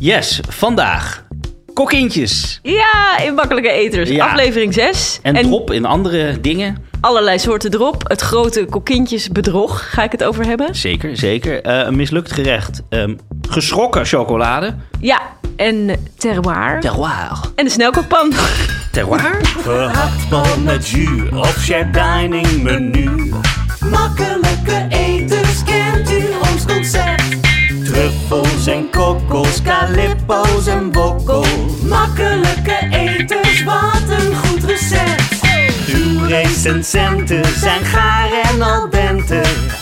[0.00, 1.24] Yes, vandaag.
[1.74, 2.58] Kokintjes.
[2.62, 4.10] Ja, in Makkelijke Eters.
[4.10, 4.26] Ja.
[4.26, 5.18] Aflevering 6.
[5.22, 6.76] En, drop in andere dingen.
[7.00, 8.08] allerlei soorten drop.
[8.08, 10.74] Het grote kokintjesbedrog ga ik het over hebben.
[10.74, 11.62] Zeker, zeker.
[11.62, 12.82] Eh, een mislukt gerecht.
[12.88, 13.14] Ehm,
[13.48, 14.74] geschrokken chocolade.
[15.00, 15.20] Ja,
[15.56, 16.80] en terroir.
[16.80, 17.40] Terroir.
[17.54, 18.32] En de snelkookpan.
[18.92, 19.38] Terroir?
[19.62, 23.32] Gehaktbal met jus of shared dining menu.
[23.90, 27.38] Makkelijke eters, kent u ons concept?
[28.60, 31.44] Truffels en kokkels, calippo's en wokkel.
[31.88, 35.40] Makkelijke eters, wat een goed recept.
[35.94, 39.40] Uw recensenten zijn gaar en al dente.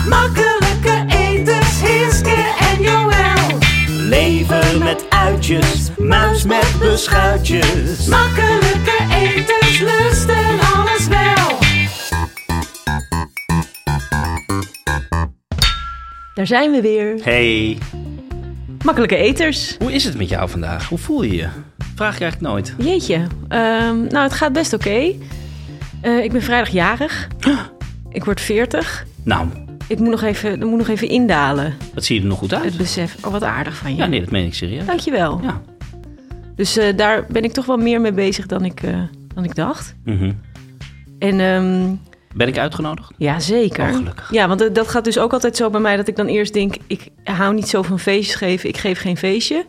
[0.08, 3.58] Makkelijke eters, Hiske en Joël.
[3.88, 8.06] Lever met uitjes, muis met beschuitjes.
[8.06, 11.58] Makkelijke eters, lusten alles wel.
[16.34, 17.16] Daar zijn we weer.
[17.22, 17.78] Hey,
[18.84, 19.76] Makkelijke Eters.
[19.78, 20.88] hoe is het met jou vandaag?
[20.88, 21.48] Hoe voel je je?
[21.94, 22.74] Vraag je eigenlijk nooit.
[22.78, 23.14] Jeetje.
[23.48, 25.12] Ehm, nou, het gaat best oké.
[26.00, 27.28] Eh, ik ben vrijdag jarig.
[28.10, 29.06] Ik word 40.
[29.22, 29.48] Nou,
[29.86, 31.74] Ik moet nog even, dat moet nog even indalen.
[31.94, 32.64] dat zie je er nog goed uit.
[32.64, 33.16] Het besef.
[33.24, 33.96] Oh, wat aardig van je.
[33.96, 34.86] Ja, nee, dat meen ik serieus.
[34.86, 35.40] Dankjewel.
[35.42, 35.60] Ja.
[36.54, 39.00] Dus eh, daar ben ik toch wel meer mee bezig dan ik, eh,
[39.34, 39.94] dan ik dacht.
[40.04, 40.32] Mhm.
[41.18, 41.94] En ehm,
[42.34, 43.10] Ben ik uitgenodigd?
[43.16, 43.88] ja, zeker.
[43.88, 44.06] Oh.
[44.30, 46.52] Ja, want dat- dat gaat dus ook altijd zo bij mij dat ik dan eerst
[46.52, 46.74] denk...
[46.86, 49.66] ik hou niet zo van feestjes geven, ik geef geen feestje.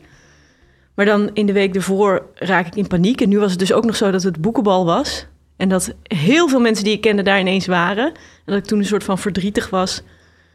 [0.96, 3.22] Maar dan in de week ervoor raak ik in paniek.
[3.22, 5.26] En nu was het dus ook nog zo dat het boekenbal was.
[5.58, 8.06] En dat heel veel mensen die ik kende daar ineens waren.
[8.06, 8.14] En
[8.46, 10.02] dat ik toen een soort van verdrietig was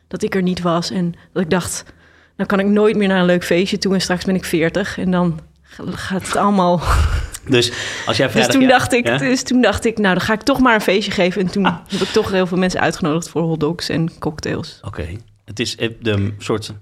[0.09, 0.91] dat ik er niet was.
[0.91, 1.85] En dat ik dacht,
[2.37, 3.95] dan kan ik nooit meer naar een leuk feestje toe.
[3.95, 5.41] En straks ben ik 40 en dan
[5.91, 6.81] gaat het allemaal...
[7.49, 7.73] Dus
[8.07, 8.53] als jij Dus vrijdag...
[8.55, 9.17] toen, ja- dacht ik, Ja?
[9.19, 11.41] dus toen dacht ik, nou dan ga ik toch maar een feestje geven.
[11.41, 14.81] En toen heb ik toch heel veel mensen uitgenodigd voor hotdogs en cocktails.
[14.83, 15.07] Oké.
[15.45, 16.73] Het is eh, de soort...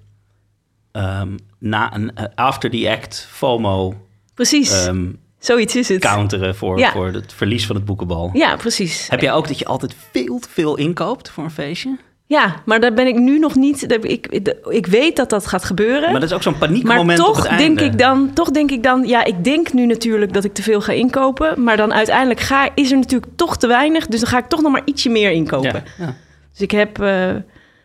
[0.92, 3.94] ehm, na een eh, after the act FOMO
[4.34, 5.06] Precies, ehm,
[5.38, 6.00] zoiets is het.
[6.00, 6.92] counteren voor, Ja.
[6.92, 8.30] voor het verlies van het boekenbal.
[8.32, 9.08] Ja, precies.
[9.08, 11.98] Heb jij ook dat je altijd veel te veel inkoopt voor een feestje?
[12.26, 13.92] Ja, maar daar ben ik nu nog niet.
[14.02, 14.26] Ik,
[14.68, 16.10] ik, weet dat dat gaat gebeuren.
[16.10, 17.62] Maar dat is ook zo'n Maar paniekmoment op toch einde.
[17.62, 20.62] denk ik dan, toch denk ik dan, ja, ik denk nu natuurlijk dat ik te
[20.62, 24.28] veel ga inkopen, maar dan uiteindelijk ga, is er natuurlijk toch te weinig, dus dan
[24.28, 25.84] ga ik toch nog maar ietsje meer inkopen.
[25.98, 26.16] Ja, ja.
[26.50, 27.30] Dus ik heb eh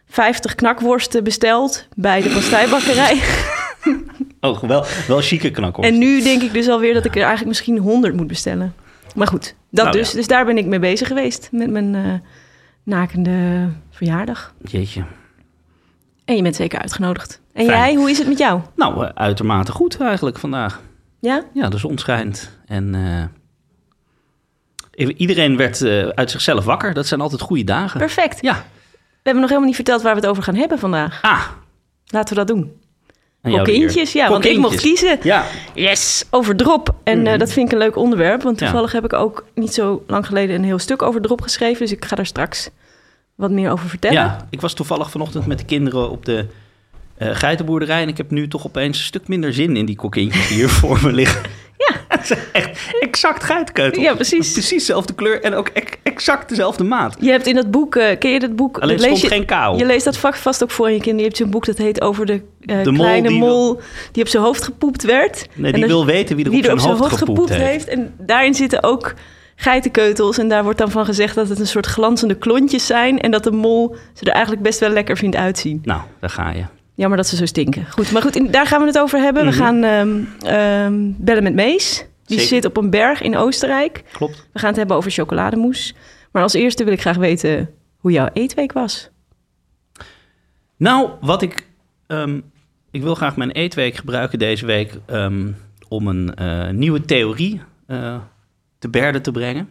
[0.10, 3.22] 50 knakworsten besteld bij de pastijbakkerij.
[4.40, 5.92] Oh, wel, wel chique knakworst.
[5.92, 8.74] en nu denk ik dus alweer dat ik er eigenlijk misschien 100 moet bestellen.
[9.16, 10.12] Maar goed, dat Nou dus.
[10.12, 10.18] ja.
[10.18, 12.14] Dus daar ben ik mee bezig geweest met mijn eh,
[12.88, 14.54] nakende verjaardag.
[14.62, 15.04] Jeetje.
[16.26, 17.42] En je bent zeker uitgenodigd.
[17.54, 17.78] En Fijn.
[17.78, 18.62] jij, hoe is het met jou?
[18.76, 20.82] Nou, eh, uitermate goed eigenlijk vandaag.
[21.20, 21.44] Ja?
[21.54, 22.58] Ja, de zon schijnt.
[22.66, 22.96] En
[24.96, 26.94] eh, iedereen werd eh, uit zichzelf wakker.
[26.94, 28.00] Dat zijn altijd goede dagen.
[28.00, 28.42] Perfect.
[28.42, 28.54] Ja.
[28.92, 31.22] We hebben nog helemaal niet verteld waar we het over gaan hebben vandaag.
[31.22, 31.46] Ah.
[32.06, 32.82] Laten we dat doen.
[33.42, 34.10] eer.
[34.14, 35.18] ja, want ik mocht kiezen.
[35.22, 35.46] Ja.
[35.74, 36.96] Yes, over drop.
[37.04, 37.38] En Mhm.
[37.38, 38.66] dat vind ik een leuk onderwerp, want Ja.
[38.66, 41.80] toevallig heb ik ook niet zo lang geleden een heel stuk over drop geschreven.
[41.82, 42.70] Dus ik ga daar straks
[43.38, 44.18] wat meer over vertellen.
[44.18, 46.46] ja, ik was toevallig vanochtend met de kinderen op de
[47.18, 48.02] eh, geitenboerderij.
[48.02, 50.70] En ik heb nu toch opeens een stuk minder zin in die kokintjes die hier
[50.80, 51.42] voor me liggen.
[51.78, 52.20] Ja.
[52.52, 54.02] Echt exact geitenkeutel.
[54.02, 54.52] Ja, precies.
[54.52, 57.16] Precies dezelfde kleur en ook ex- exact dezelfde maat.
[57.20, 58.78] Je hebt in dat boek, eh, ken je dat boek?
[58.78, 59.78] Alleen lees je, geen kou.
[59.78, 61.18] je leest dat vak vast ook voor je kinderen.
[61.18, 63.80] Je hebt zo'n boek dat heet over de, eh, De mol kleine die mol
[64.12, 65.48] die op zijn hoofd gepoept werd.
[65.54, 67.24] Nee, En die wil weten wie er wie op er zijn op zijn hoofd, hoofd
[67.24, 67.88] gepoept heeft.
[67.88, 69.14] En daarin zitten ook
[69.60, 70.38] geitenkeutels.
[70.38, 73.20] En daar wordt dan van gezegd dat het een soort glanzende klontjes zijn.
[73.20, 75.82] En dat de mol ze er eigenlijk best wel lekker vindt uitzien.
[75.84, 76.64] Nou, daar ga je.
[76.96, 77.86] Jammer dat ze zo stinken.
[77.92, 79.46] Goed, maar goed, in- daar gaan we het over hebben.
[79.46, 79.52] Mhm.
[79.54, 80.20] We gaan ehm,
[80.56, 82.06] ehm, bellen met Mees.
[82.26, 82.56] Die Zeker.
[82.56, 84.04] zit op een berg in Oostenrijk.
[84.12, 84.48] Klopt.
[84.54, 85.94] We gaan het hebben over chocolademousse.
[86.32, 89.10] Maar als eerste wil ik graag weten hoe jouw eetweek was.
[90.78, 91.68] Nou, wat ik...
[92.08, 92.40] ehm,
[92.92, 94.94] ik wil graag mijn eetweek gebruiken deze week...
[95.90, 98.16] om een eh, nieuwe theorie eh,
[98.92, 99.70] te berde te brengen.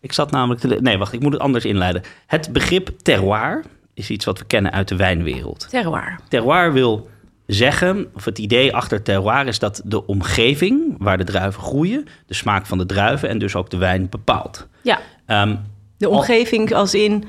[0.00, 0.78] Ik zat namelijk te...
[0.80, 2.02] Nee, wacht, ik moet het anders inleiden.
[2.26, 5.66] Het begrip terroir is iets wat we kennen uit de wijnwereld.
[5.70, 6.18] Terroir.
[6.28, 7.08] Terroir wil
[7.46, 12.34] zeggen, of het idee achter terroir is dat de omgeving waar de druiven groeien, de
[12.34, 14.66] smaak van de druiven en dus ook de wijn bepaalt.
[14.82, 15.56] Ja, Ehm,
[15.96, 17.24] de omgeving als in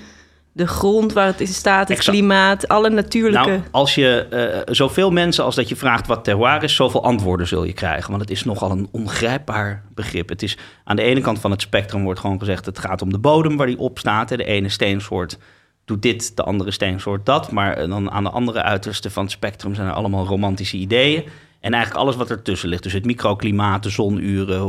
[0.55, 2.17] de grond waar het in staat, het Exact.
[2.17, 3.49] klimaat, alle natuurlijke...
[3.49, 7.47] Nou, als je eh, zoveel mensen als dat je vraagt wat terroir is, zoveel antwoorden
[7.47, 8.09] zul je krijgen.
[8.09, 10.29] Want het is nogal een ongrijpbaar begrip.
[10.29, 13.11] Het is aan de ene kant van het spectrum wordt gewoon gezegd: het gaat om
[13.11, 14.29] de bodem waar die op staat.
[14.29, 15.37] De ene steensoort
[15.85, 17.51] doet dit, de andere steensoort dat.
[17.51, 21.23] Maar eh, dan aan de andere uiterste van het spectrum zijn er allemaal romantische ideeën.
[21.59, 22.83] En eigenlijk alles wat ertussen ligt.
[22.83, 24.65] Dus het microklimaat, de zonuren,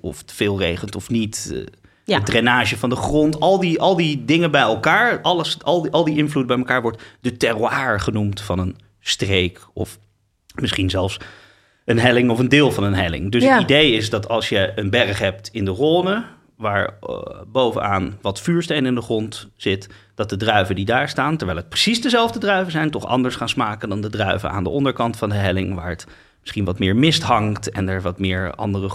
[0.00, 1.64] of het veel regent of niet.
[2.04, 2.18] Ja.
[2.18, 5.90] De drainage van de grond, al die, al die dingen bij elkaar, alles, al, die,
[5.90, 9.60] al die invloed bij elkaar wordt de terroir genoemd van een streek.
[9.72, 9.98] Of
[10.60, 11.16] misschien zelfs
[11.84, 13.32] een helling of een deel van een helling.
[13.32, 13.52] Dus Ja.
[13.52, 17.16] het idee is dat als je een berg hebt in de Rhône, waar eh,
[17.46, 21.68] bovenaan wat vuursteen in de grond zit, dat de druiven die daar staan, terwijl het
[21.68, 25.28] precies dezelfde druiven zijn, toch anders gaan smaken dan de druiven aan de onderkant van
[25.28, 26.06] de helling, waar het
[26.40, 28.88] misschien wat meer mist hangt en er wat meer andere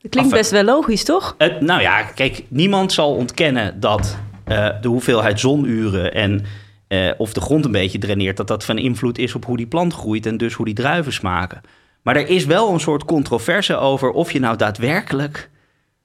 [0.00, 1.34] Dat klinkt best wel logisch, toch?
[1.38, 6.44] het, nou ja, kijk, niemand zal ontkennen dat eh, de hoeveelheid zonuren en
[6.88, 9.66] eh, of de grond een beetje draineert, dat dat van invloed is op hoe die
[9.66, 11.60] plant groeit en dus hoe die druiven smaken.
[12.02, 15.50] Maar er is wel een soort controverse over of je nou daadwerkelijk,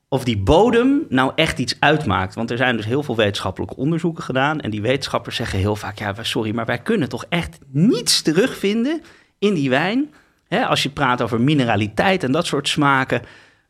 [0.10, 2.36] of die bodem nou echt iets uitmaakt.
[2.36, 6.00] Want er zijn dus heel veel wetenschappelijke onderzoeken gedaan en die wetenschappers zeggen heel vaak,
[6.00, 9.02] ja, sorry, maar wij kunnen toch echt niets terugvinden
[9.40, 10.14] in die wijn.
[10.48, 13.22] Hè, als je praat over mineraliteit en dat soort smaken.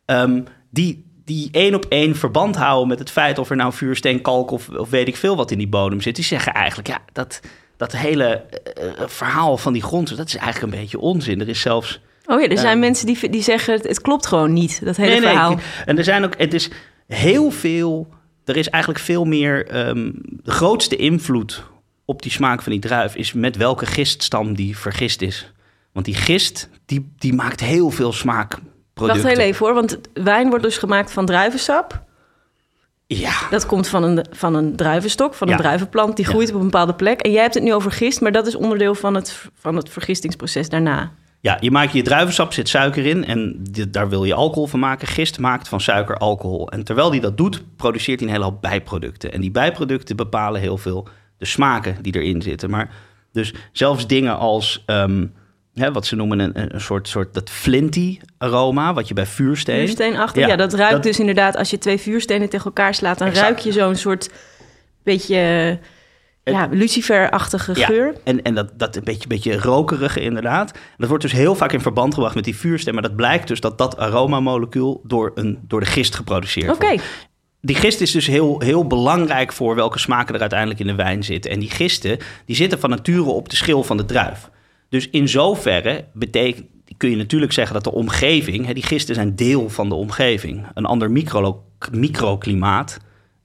[0.06, 4.22] Ehm, die, die één op één verband houden met het feit of er nou vuursteen,
[4.22, 6.16] kalk of, of weet ik veel wat in die bodem zit.
[6.16, 7.40] Die zeggen eigenlijk, ja, dat,
[7.78, 11.42] dat hele eh, eh, verhaal van die grond, dat is eigenlijk een beetje onzin.
[11.42, 12.02] Er is zelfs...
[12.26, 12.80] Oh ja, er zijn Ehm.
[12.80, 15.60] mensen die, die zeggen, het, klopt gewoon niet, dat hele verhaal.
[15.86, 16.70] En er zijn ook, het is
[17.08, 18.08] heel veel,
[18.46, 20.12] er is eigenlijk veel meer, ehm,
[20.44, 21.64] de grootste invloed
[22.06, 25.52] op die smaak van die druif is met welke giststam die vergist is.
[25.92, 28.14] Want die gist, die, die maakt heel veel
[28.96, 29.24] smaakproducten.
[29.24, 32.04] Wacht heel even hoor, want wijn wordt dus gemaakt van druivensap.
[33.08, 35.60] Ja, Dat komt van een, van een druivenstok, van een Ja.
[35.60, 36.16] druivenplant.
[36.16, 36.32] Die Ja.
[36.32, 37.22] groeit op een bepaalde plek.
[37.22, 39.90] En jij hebt het nu over gist, maar dat is onderdeel van het, van het
[39.90, 41.12] vergistingsproces daarna.
[41.42, 45.08] Ja, je maakt je druivensap, zit suiker in en daar wil je alcohol van maken.
[45.08, 46.70] Gist maakt van suiker alcohol.
[46.70, 49.32] En terwijl hij dat doet, produceert hij een hele hoop bijproducten.
[49.32, 51.08] En die bijproducten bepalen heel veel
[51.38, 52.70] de smaken die erin zitten.
[52.70, 52.90] Maar
[53.32, 55.26] dus zelfs dingen als ehm,
[55.76, 59.80] hè, wat ze noemen een, een soort, soort dat flinty aroma, wat je bij vuursteen...
[59.86, 61.56] Vuursteenachtig, ja, Ja, dat ruikt dat- dus inderdaad...
[61.56, 63.18] als je twee vuurstenen tegen elkaar slaat...
[63.18, 63.48] dan Exact.
[63.48, 64.30] ruik je zo'n soort
[65.04, 65.80] beetje
[66.44, 68.14] ja, luciferachtige Ja, geur.
[68.24, 70.72] En, en dat, dat een beetje, beetje rokerige inderdaad.
[70.98, 72.94] Dat wordt dus heel vaak in verband gebracht met die vuursteen.
[72.94, 77.04] Maar dat blijkt dus dat dat aromamolecuul door, een, door de gist geproduceerd Oké, wordt.
[77.62, 81.24] Die gist is dus heel, heel belangrijk voor welke smaken er uiteindelijk in de wijn
[81.24, 81.52] zitten.
[81.52, 84.50] En die gisten die zitten van nature op de schil van de druif.
[84.96, 86.66] Dus in zoverre betekent,
[86.98, 88.66] kun je natuurlijk zeggen dat de omgeving...
[88.66, 90.66] Hè, die gisten zijn deel van de omgeving.
[90.74, 92.98] Een ander micro, microklimaat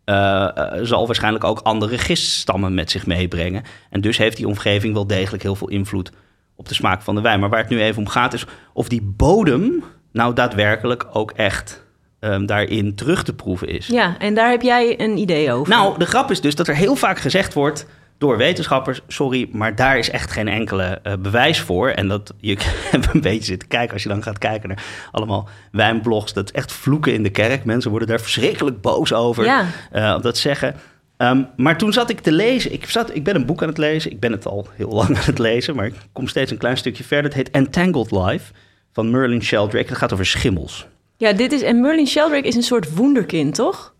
[0.05, 3.62] eh, eh, zal waarschijnlijk ook andere giststammen met zich meebrengen.
[3.91, 6.12] En dus heeft die omgeving wel degelijk heel veel invloed
[6.56, 7.41] op de smaak van de wijn.
[7.41, 11.85] Maar waar het nu even om gaat is of die bodem nou daadwerkelijk ook echt
[12.20, 13.87] ehm, daarin terug te proeven is.
[13.87, 15.73] ja, en daar heb jij een idee over.
[15.73, 17.87] Nou, de grap is dus dat er heel vaak gezegd wordt
[18.20, 21.88] door wetenschappers, sorry, maar daar is echt geen enkele eh, bewijs voor.
[21.88, 22.56] En dat je
[23.12, 26.32] een beetje zitten kijken als je dan gaat kijken naar allemaal wijnblogs.
[26.32, 27.64] Dat is echt vloeken in de kerk.
[27.64, 29.44] Mensen worden daar verschrikkelijk boos over.
[29.44, 30.17] Ja.
[30.17, 30.75] op dat zeggen.
[31.17, 32.72] Ehm, maar toen zat ik te lezen.
[32.72, 34.11] Ik, zat, ik ben een boek aan het lezen.
[34.11, 36.76] Ik ben het al heel lang aan het lezen, maar ik kom steeds een klein
[36.76, 37.25] stukje verder.
[37.25, 38.52] Het heet Entangled Life
[38.93, 39.88] van Merlin Sheldrake.
[39.88, 40.87] Het gaat over schimmels.
[41.17, 41.62] Ja, dit is...
[41.62, 43.94] En Merlin Sheldrake is een soort wonderkind, toch?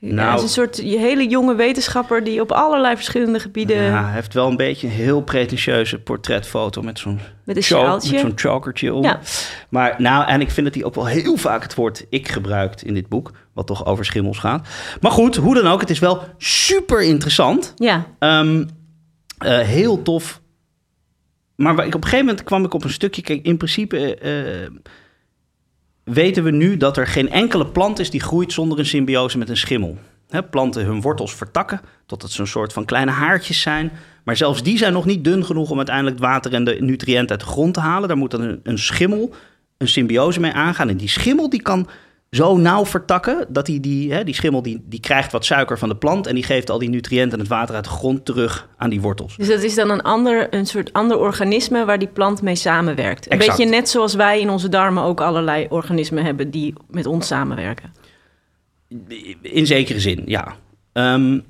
[0.00, 2.24] Nou- Hij is een soort hele jonge wetenschapper...
[2.24, 3.76] die op allerlei verschillende gebieden...
[3.82, 7.82] Ja, hij heeft wel een beetje een heel pretentieuze portretfoto met zo'n Met een choke-
[7.84, 8.12] sjaaltje.
[8.12, 9.02] Met zo'n chokertje om.
[9.02, 9.20] Ja.
[9.68, 12.82] Maar nou, en ik vind dat hij ook wel heel vaak het woord ik gebruikt
[12.82, 13.30] in dit boek.
[13.52, 14.68] Wat toch over schimmels gaat.
[15.00, 17.72] Maar goed, hoe dan ook, het is wel super interessant.
[17.76, 18.64] Ja, Ehm,
[19.38, 20.40] eh, heel tof.
[21.56, 23.22] Maar ik, op een gegeven moment kwam ik op een stukje.
[23.22, 24.70] Kijk, in principe eh,
[26.12, 29.48] weten we nu dat er geen enkele plant is die groeit zonder een symbiose met
[29.48, 29.98] een schimmel.
[30.50, 33.92] Planten hun wortels vertakken totdat ze een soort van kleine haartjes zijn.
[34.24, 37.30] Maar zelfs die zijn nog niet dun genoeg om uiteindelijk het water en de nutriënten
[37.30, 38.08] uit de grond te halen.
[38.08, 39.34] Daar moet dan een, een schimmel,
[39.78, 40.88] een symbiose mee aangaan.
[40.88, 41.88] En die schimmel die kan
[42.30, 45.88] zo nauw vertakken dat die, die, hè, die schimmel die, die krijgt wat suiker van
[45.88, 48.68] de plant en die geeft al die nutriënten en het water uit de grond terug
[48.76, 49.36] aan die wortels.
[49.36, 51.84] dus dat is dan een, ander, een soort ander organisme...
[51.84, 53.26] waar die plant mee samenwerkt.
[53.26, 53.56] Een Exact.
[53.56, 55.02] beetje net zoals wij in onze darmen...
[55.02, 57.92] ook allerlei organismen hebben die met ons samenwerken.
[59.40, 60.56] In zekere zin, ja.
[60.92, 61.40] Ehm,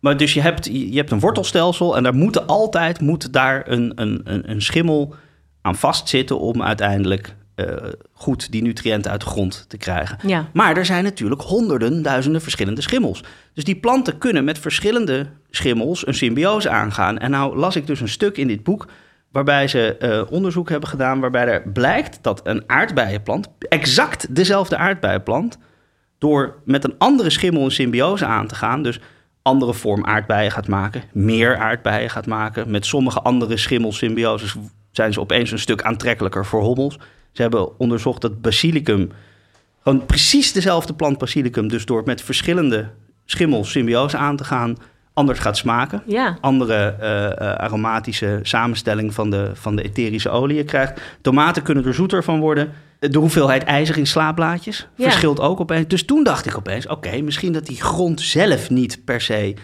[0.00, 3.92] maar dus je hebt, je hebt een wortelstelsel en daar moet altijd moet daar een,
[3.94, 5.14] een, een, een schimmel
[5.62, 7.34] aan vastzitten om uiteindelijk
[8.12, 10.18] goed die nutriënten uit de grond te krijgen.
[10.26, 10.48] Ja.
[10.52, 13.24] Maar er zijn natuurlijk honderden, duizenden verschillende schimmels.
[13.54, 17.18] Dus die planten kunnen met verschillende schimmels een symbiose aangaan.
[17.18, 18.86] En nou las ik dus een stuk in dit boek
[19.32, 25.58] waarbij ze eh, onderzoek hebben gedaan waarbij er blijkt dat een aardbeienplant, exact dezelfde aardbeienplant,
[26.18, 29.00] door met een andere schimmel een symbiose aan te gaan, dus
[29.42, 32.70] andere vorm aardbeien gaat maken, meer aardbeien gaat maken.
[32.70, 34.56] Met sommige andere schimmelsymbioses
[34.90, 36.98] zijn ze opeens een stuk aantrekkelijker voor hommels.
[37.32, 39.10] Ze hebben onderzocht dat basilicum,
[39.82, 42.88] gewoon precies dezelfde plant basilicum, dus door met verschillende
[43.24, 44.76] schimmels symbiose aan te gaan,
[45.12, 46.02] anders gaat smaken.
[46.06, 51.00] Ja, Andere eh, eh, aromatische samenstelling van de, van de etherische olie je krijgt.
[51.20, 52.72] Tomaten kunnen er zoeter van worden.
[52.98, 55.04] De hoeveelheid ijzer in slaapblaadjes Ja.
[55.04, 55.86] verschilt ook opeens.
[55.88, 59.54] Dus toen dacht ik opeens, oké, misschien dat die grond zelf niet per se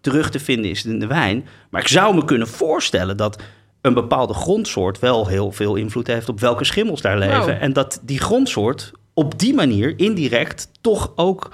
[0.00, 1.46] terug te vinden is in de wijn.
[1.70, 3.42] Maar ik zou me kunnen voorstellen dat
[3.80, 7.60] een bepaalde grondsoort wel heel veel invloed heeft op welke schimmels daar leven.
[7.60, 11.50] En dat die grondsoort op die manier indirect toch ook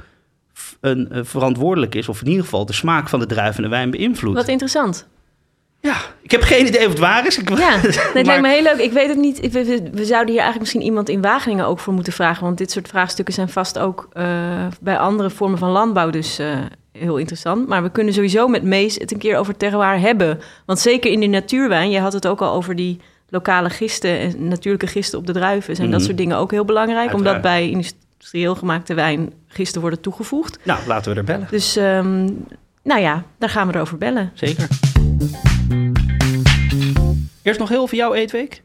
[0.80, 3.68] een, eh, verantwoordelijk is, of in ieder geval de smaak van de druif en de
[3.68, 4.36] wijn beïnvloedt.
[4.36, 5.06] wat interessant.
[5.80, 7.38] Ja, ik heb geen idee of het waar is.
[7.38, 8.76] Ik, Ja, nee, het Maar- lijkt me heel leuk.
[8.78, 9.42] Ik weet het niet.
[9.44, 12.44] Ik- We, we- we zouden hier eigenlijk misschien iemand in Wageningen ook voor moeten vragen.
[12.44, 16.58] Want dit soort vraagstukken zijn vast ook eh, bij andere vormen van landbouw dus eh,
[16.98, 17.68] heel interessant.
[17.68, 20.40] Maar we kunnen sowieso met Mees het een keer over terroir hebben.
[20.66, 24.48] Want zeker in de natuurwijn, je had het ook al over die lokale gisten en
[24.48, 25.76] natuurlijke gisten op de druiven.
[25.76, 26.06] Zijn dat Mhm.
[26.08, 27.14] soort dingen ook heel belangrijk.
[27.14, 30.58] Omdat bij industrieel gemaakte wijn gisten worden toegevoegd.
[30.62, 31.46] Nou, laten we er bellen.
[31.50, 32.24] Dus ehm,
[32.82, 34.30] nou ja, daar gaan we erover bellen.
[34.34, 34.68] Zeker.
[37.42, 38.62] Eerst nog heel over jouw eetweek.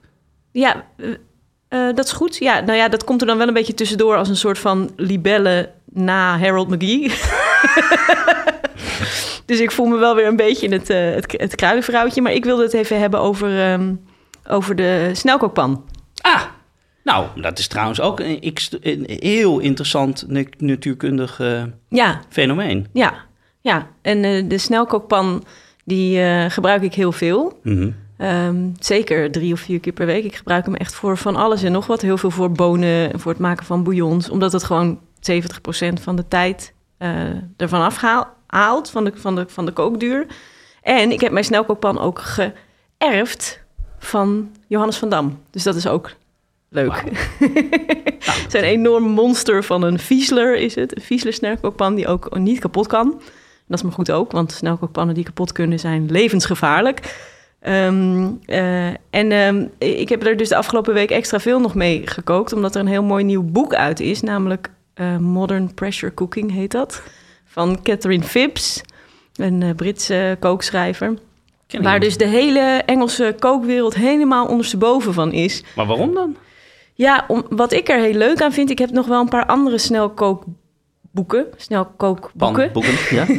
[0.52, 1.10] Ja, eh,
[1.68, 2.38] eh, dat is goed.
[2.38, 4.92] Ja, nou ja, dat komt er dan wel een beetje tussendoor als een soort van
[4.96, 7.12] libelle na Harold McGee.
[9.46, 12.22] dus ik voel me wel weer een beetje in het, eh het, het kruidenvrouwtje.
[12.22, 13.94] Maar ik wilde het even hebben over, ehm,
[14.50, 15.84] over de snelkookpan.
[16.22, 16.42] Ah,
[17.04, 22.88] nou, dat is trouwens ook een, een heel interessant na- natuurkundig eh, Ja, fenomeen.
[22.94, 23.14] ja,
[23.62, 23.88] ja.
[24.02, 25.44] En eh, de snelkookpan,
[25.86, 27.60] die gebruik ik heel veel.
[27.64, 27.90] Mhm.
[28.18, 30.24] Ehm, zeker drie of vier keer per week.
[30.24, 32.02] Ik gebruik hem echt voor van alles en nog wat.
[32.02, 34.30] Heel veel voor bonen en voor het maken van bouillons.
[34.30, 36.74] Omdat het gewoon 70% van de tijd
[37.58, 40.26] ervan afhaalt, van de, van, de, van de kookduur.
[40.82, 42.22] En ik heb mijn snelkookpan ook
[43.00, 43.64] geërfd
[44.00, 45.40] van Johannes van Dam.
[45.52, 46.12] Dus dat is ook
[46.70, 47.04] leuk.
[48.20, 50.96] Het is een enorm monster van een Fiesler is het.
[50.96, 53.22] Een Fiesler snelkookpan die ook niet kapot kan.
[53.68, 57.28] Dat is maar goed ook, want snelkookpannen die kapot kunnen zijn levensgevaarlijk.
[57.60, 62.08] Ehm, eh, en ehm, ik heb er dus de afgelopen week extra veel nog mee
[62.08, 66.52] gekookt, omdat er een heel mooi nieuw boek uit is, namelijk eh, Modern Pressure Cooking
[66.52, 67.02] heet dat,
[67.46, 68.82] van Catherine Phipps,
[69.36, 71.14] een eh, Britse kookschrijver.
[71.68, 75.64] Ken Waar dus de hele Engelse kookwereld helemaal ondersteboven van is.
[75.76, 76.36] Maar waarom dan?
[76.94, 79.46] Ja, om, wat ik er heel leuk aan vind, ik heb nog wel een paar
[79.46, 82.72] andere snelkookboeken, snelkookboeken.
[82.72, 83.26] Panboeken, ja.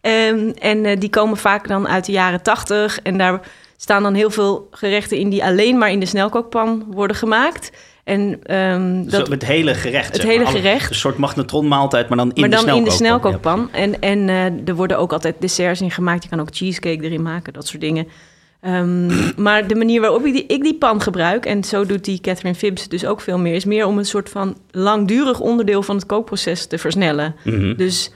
[0.00, 3.00] Ehm, en eh, die komen vaak dan uit de jaren tachtig.
[3.00, 3.40] En daar
[3.82, 7.70] staan dan heel veel gerechten in die alleen maar in de snelkookpan worden gemaakt.
[8.04, 10.12] En ehm, dat, Zo, het hele gerecht.
[10.12, 10.90] Het hele gerecht.
[10.90, 13.68] Een soort magnetronmaaltijd, maar dan in maar de dan in de snelkookpan.
[13.70, 14.00] snelkookpan.
[14.00, 16.22] En, en eh, er worden ook altijd desserts in gemaakt.
[16.22, 18.08] Je kan ook cheesecake erin maken, dat soort dingen.
[18.60, 19.06] Ehm,
[19.44, 22.54] maar de manier waarop ik die, ik die pan gebruik, en zo doet die Catherine
[22.54, 26.06] Phibbs dus ook veel meer, is meer om een soort van langdurig onderdeel van het
[26.06, 27.34] kookproces te versnellen.
[27.44, 27.76] Mhm.
[27.76, 28.10] Dus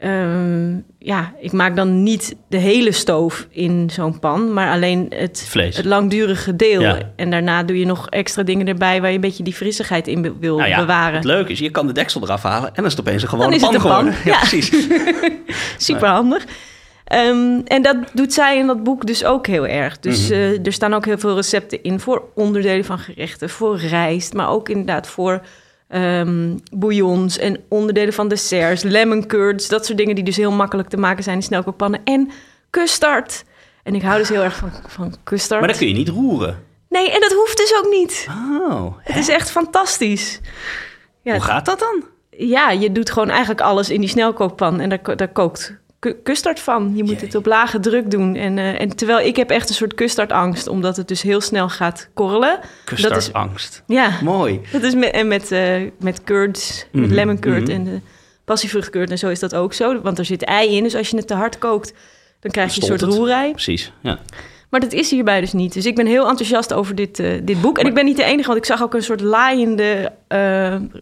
[0.00, 5.44] ehm, ja, ik maak dan niet de hele stoof in zo'n pan, maar alleen het,
[5.48, 5.76] Vlees.
[5.76, 6.80] het langdurige deel.
[6.80, 6.98] Ja.
[7.16, 10.22] En daarna doe je nog extra dingen erbij waar je een beetje die frissigheid in
[10.22, 11.14] be- wil Nou ja, bewaren.
[11.14, 13.28] het leuke is, je kan de deksel eraf halen en dan is het opeens een
[13.28, 14.14] gewone pan een pan, geworden.
[14.24, 14.38] Ja, ja.
[14.38, 14.70] precies.
[15.88, 16.44] Super handig.
[17.04, 19.98] Ehm, en dat doet zij in dat boek dus ook heel erg.
[19.98, 20.32] Dus Mhm.
[20.32, 24.50] eh, er staan ook heel veel recepten in voor onderdelen van gerechten, voor rijst, maar
[24.50, 25.40] ook inderdaad voor
[25.90, 30.88] ehm, bouillons en onderdelen van desserts, lemon curds, dat soort dingen die dus heel makkelijk
[30.88, 32.00] te maken zijn in snelkookpannen.
[32.04, 32.30] En
[32.70, 33.44] custard.
[33.82, 35.60] En ik hou dus heel erg van, van custard.
[35.60, 36.64] Maar dat kun je niet roeren.
[36.88, 38.26] Nee, en dat hoeft dus ook niet.
[38.28, 40.40] Oh, Het is echt fantastisch.
[41.22, 42.04] Ja, hoe gaat dat dan?
[42.30, 45.79] ja, je doet gewoon eigenlijk alles in die snelkookpan en daar, daar kookt
[46.22, 46.92] custard van.
[46.94, 47.20] Je moet Jee.
[47.20, 48.34] het op lage druk doen.
[48.36, 51.68] En, eh, en terwijl ik heb echt een soort custardangst, omdat het dus heel snel
[51.68, 52.58] gaat korrelen.
[52.84, 53.82] Custardangst.
[53.86, 54.60] Ja, Mooi.
[54.72, 57.70] dat is met, en met, eh, met curds, met Mhm, lemon curd mhm.
[57.70, 58.00] en de
[58.44, 60.00] passievruchtcurd en zo is dat ook zo.
[60.00, 61.92] Want er zit ei in, dus als je het te hard kookt,
[62.40, 63.50] dan krijg je een soort roerij.
[63.50, 64.18] Precies, ja.
[64.68, 65.72] Maar dat is hierbij dus niet.
[65.72, 67.78] Dus ik ben heel enthousiast over dit, eh, dit boek.
[67.78, 70.12] En ik ben niet de enige, want ik zag ook een soort laaiende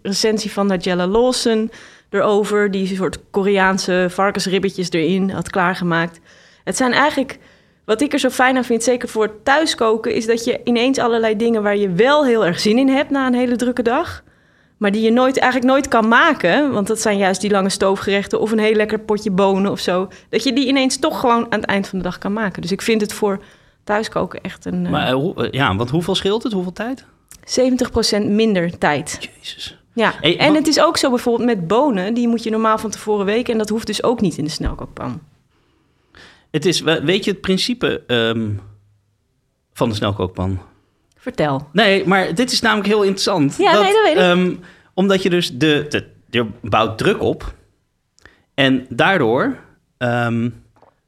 [0.02, 1.70] recensie van Nigella Lawson
[2.10, 2.70] erover.
[2.70, 6.20] Die soort Koreaanse varkensribbetjes erin had klaargemaakt.
[6.64, 7.38] Het zijn eigenlijk,
[7.84, 10.98] wat ik er zo fijn aan vind, zeker voor het thuiskoken, is dat je ineens
[10.98, 14.22] allerlei dingen waar je wel heel erg zin in hebt na een hele drukke dag.
[14.76, 16.72] Maar die je nooit, eigenlijk nooit kan maken.
[16.72, 20.08] Want dat zijn juist die lange stoofgerechten of een heel lekker potje bonen of zo.
[20.28, 22.62] Dat je die ineens toch gewoon aan het eind van de dag kan maken.
[22.62, 23.38] Dus ik vind het voor
[23.84, 26.52] thuiskoken echt een eh, Maar eh, hoe- eh, ja, want hoeveel scheelt het?
[26.52, 27.04] Hoeveel tijd?
[27.44, 29.28] 70% minder tijd.
[29.40, 29.77] Jezus.
[29.98, 32.14] Ja, Hey, en het is ook zo bijvoorbeeld met bonen.
[32.14, 33.52] Die moet je normaal van tevoren weken.
[33.52, 35.20] En dat hoeft dus ook niet in de snelkookpan.
[36.50, 38.50] Het is, we- weet je het principe ehm,
[39.72, 40.58] van de snelkookpan?
[41.16, 41.68] Vertel.
[41.72, 43.56] Nee, maar dit is namelijk heel interessant.
[43.58, 44.18] Ja, nee, dat weet ik.
[44.18, 44.54] ehm,
[44.94, 47.54] omdat je dus de, de, je bouwt druk op.
[48.54, 49.56] En daardoor
[49.98, 50.50] ehm,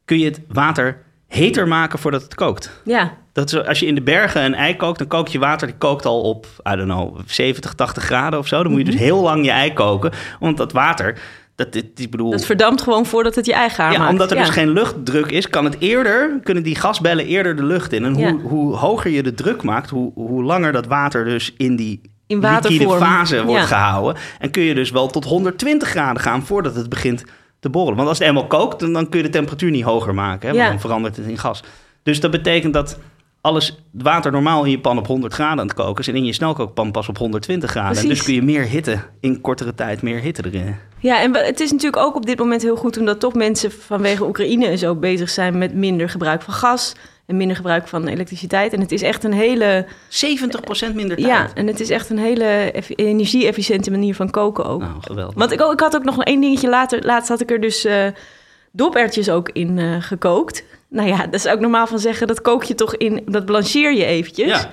[0.05, 1.03] kun je het water
[1.39, 2.81] heter maken voordat het kookt.
[2.83, 5.67] Ja, Dat is, als je in de bergen een ei kookt, dan kook je water,
[5.67, 8.61] die kookt al op, I don't know, 70, 80 graden of zo.
[8.63, 9.03] Dan moet je dus Mhm.
[9.03, 11.19] heel lang je ei koken, want dat water,
[11.55, 12.31] dat, dit- ik bedoel...
[12.31, 14.11] dat verdampt gewoon voordat het je ei gaar ja, maakt.
[14.11, 14.43] omdat er Ja.
[14.43, 18.05] dus geen luchtdruk is, kan het eerder, kunnen die gasbellen eerder de lucht in.
[18.05, 18.33] En hoe, Ja.
[18.37, 22.39] hoe hoger je de druk maakt, hoe, hoe langer dat water dus in die In
[22.39, 24.21] liquide fase wordt gehouden.
[24.39, 27.23] En kun je dus wel tot 120 graden gaan voordat het begint
[27.61, 27.95] te borrelen.
[27.97, 30.49] Want als het eenmaal kookt, dan, dan kun je de temperatuur niet hoger maken.
[30.49, 30.69] Hè, want Ja.
[30.71, 31.63] dan verandert het in gas.
[32.03, 32.99] Dus dat betekent dat
[33.41, 36.07] alles, water normaal in je pan op 100 graden aan het koken is...
[36.07, 37.97] en in je snelkookpan pas op 120 graden.
[38.01, 40.75] En dus kun je meer hitte, in kortere tijd meer hitte erin.
[40.99, 42.97] Ja, en het is natuurlijk ook op dit moment heel goed...
[42.97, 45.57] omdat toch mensen vanwege Oekraïne en zo bezig zijn...
[45.57, 46.95] met minder gebruik van gas
[47.31, 48.73] en minder gebruik van elektriciteit.
[48.73, 49.85] En het is echt een hele...
[50.09, 51.19] 70% minder tijd.
[51.27, 54.79] Ja, en het is echt een hele eff- energie-efficiënte manier van koken ook.
[54.79, 55.35] Nou, geweldig.
[55.35, 57.05] Want ik, ook- ik had ook nog één dingetje later.
[57.05, 58.05] Laatst had ik er dus eh
[58.71, 60.63] dopertjes ook in eh, gekookt.
[60.89, 63.93] Nou ja, dat is ook normaal van zeggen, dat kook je toch in, dat blancheer
[63.93, 64.47] je eventjes.
[64.47, 64.69] Ja.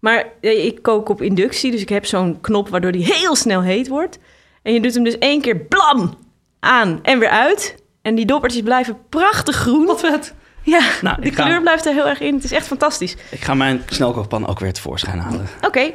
[0.00, 3.88] Maar ik kook op inductie, dus ik heb zo'n knop waardoor die heel snel heet
[3.88, 4.18] wordt.
[4.62, 6.14] En je doet hem dus één keer blam
[6.60, 7.74] aan en weer uit.
[8.02, 9.86] En die dopertjes blijven prachtig groen.
[9.86, 10.34] Wat vet.
[10.64, 12.34] Ja, Nou, de ga- kleur blijft er heel erg in.
[12.34, 13.16] Het is echt fantastisch.
[13.30, 15.46] Ik ga mijn snelkookpan ook weer tevoorschijn halen.
[15.60, 15.90] Oké,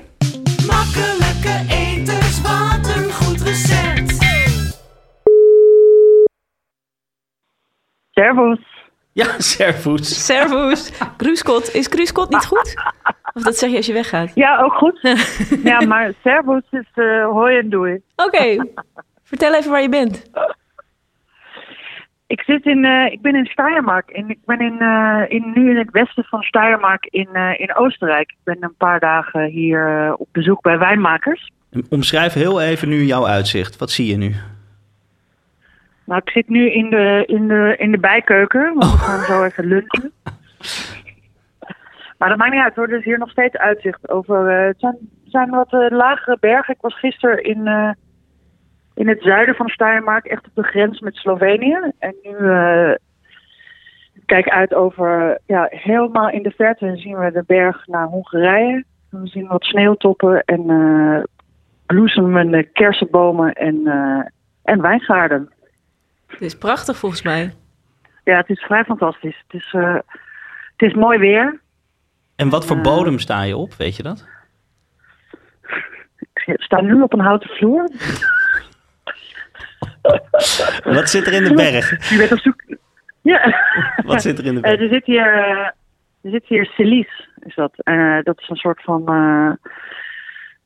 [0.67, 4.17] Makkelijke eters, wat een goed recept.
[8.11, 8.59] Servus.
[9.11, 10.25] Ja, servus.
[10.25, 10.91] servus.
[11.17, 11.73] Kruiskot.
[11.73, 12.73] Is kruiskot niet goed?
[13.33, 14.31] Of dat zeg je als je weggaat?
[14.35, 14.99] Ja, ook goed.
[15.63, 18.01] ja, maar servus is eh hoi en doei.
[18.15, 18.65] Oké,
[19.23, 20.23] vertel even waar je bent.
[22.29, 24.09] Ik, zit in, eh, ik ben in Steiermark.
[24.09, 27.75] En ik ben in, eh, in, nu in het westen van Steiermark in, eh, in
[27.75, 28.29] Oostenrijk.
[28.29, 31.51] Ik ben een paar dagen hier op bezoek bij wijnmakers.
[31.89, 33.77] Omschrijf heel even nu jouw uitzicht.
[33.77, 34.35] Wat zie je nu?
[36.05, 38.73] Nou, ik zit nu in de, in de, in de bijkeuken.
[38.75, 40.11] Want we gaan zo even lunchen.
[42.17, 42.87] Maar dat maakt niet uit hoor.
[42.87, 44.51] Er is hier nog steeds uitzicht over...
[44.51, 46.73] het zijn, zijn wat lagere bergen.
[46.73, 47.95] Ik was gisteren in,
[48.99, 50.25] in het zuiden van Steiermark.
[50.25, 51.91] Echt op de grens met Slovenië.
[51.99, 52.91] En nu eh,
[54.25, 55.39] kijk uit over...
[55.45, 58.83] Ja, helemaal in de verte zien we de berg naar Hongarije.
[59.09, 61.23] We zien wat sneeuwtoppen en eh
[61.85, 64.25] bloesemende kersenbomen en, eh,
[64.63, 65.49] en wijngaarden.
[66.27, 67.53] Het is prachtig volgens mij.
[68.23, 69.43] Ja, het is vrij fantastisch.
[69.47, 69.93] Het is, eh,
[70.75, 71.59] het is mooi weer.
[72.35, 74.27] En wat voor bodem sta je op, weet je dat?
[76.45, 77.89] Ik sta nu op een houten vloer.
[80.97, 82.09] Wat zit er in de berg?
[82.09, 82.63] Je bent op zoek.
[83.21, 83.53] Ja.
[84.05, 84.81] Wat zit er in de Eh, berg?
[84.81, 85.65] er zit hier, eh,
[86.21, 87.71] er zit hier silice, is dat.
[87.75, 89.03] Eh, dat is een soort van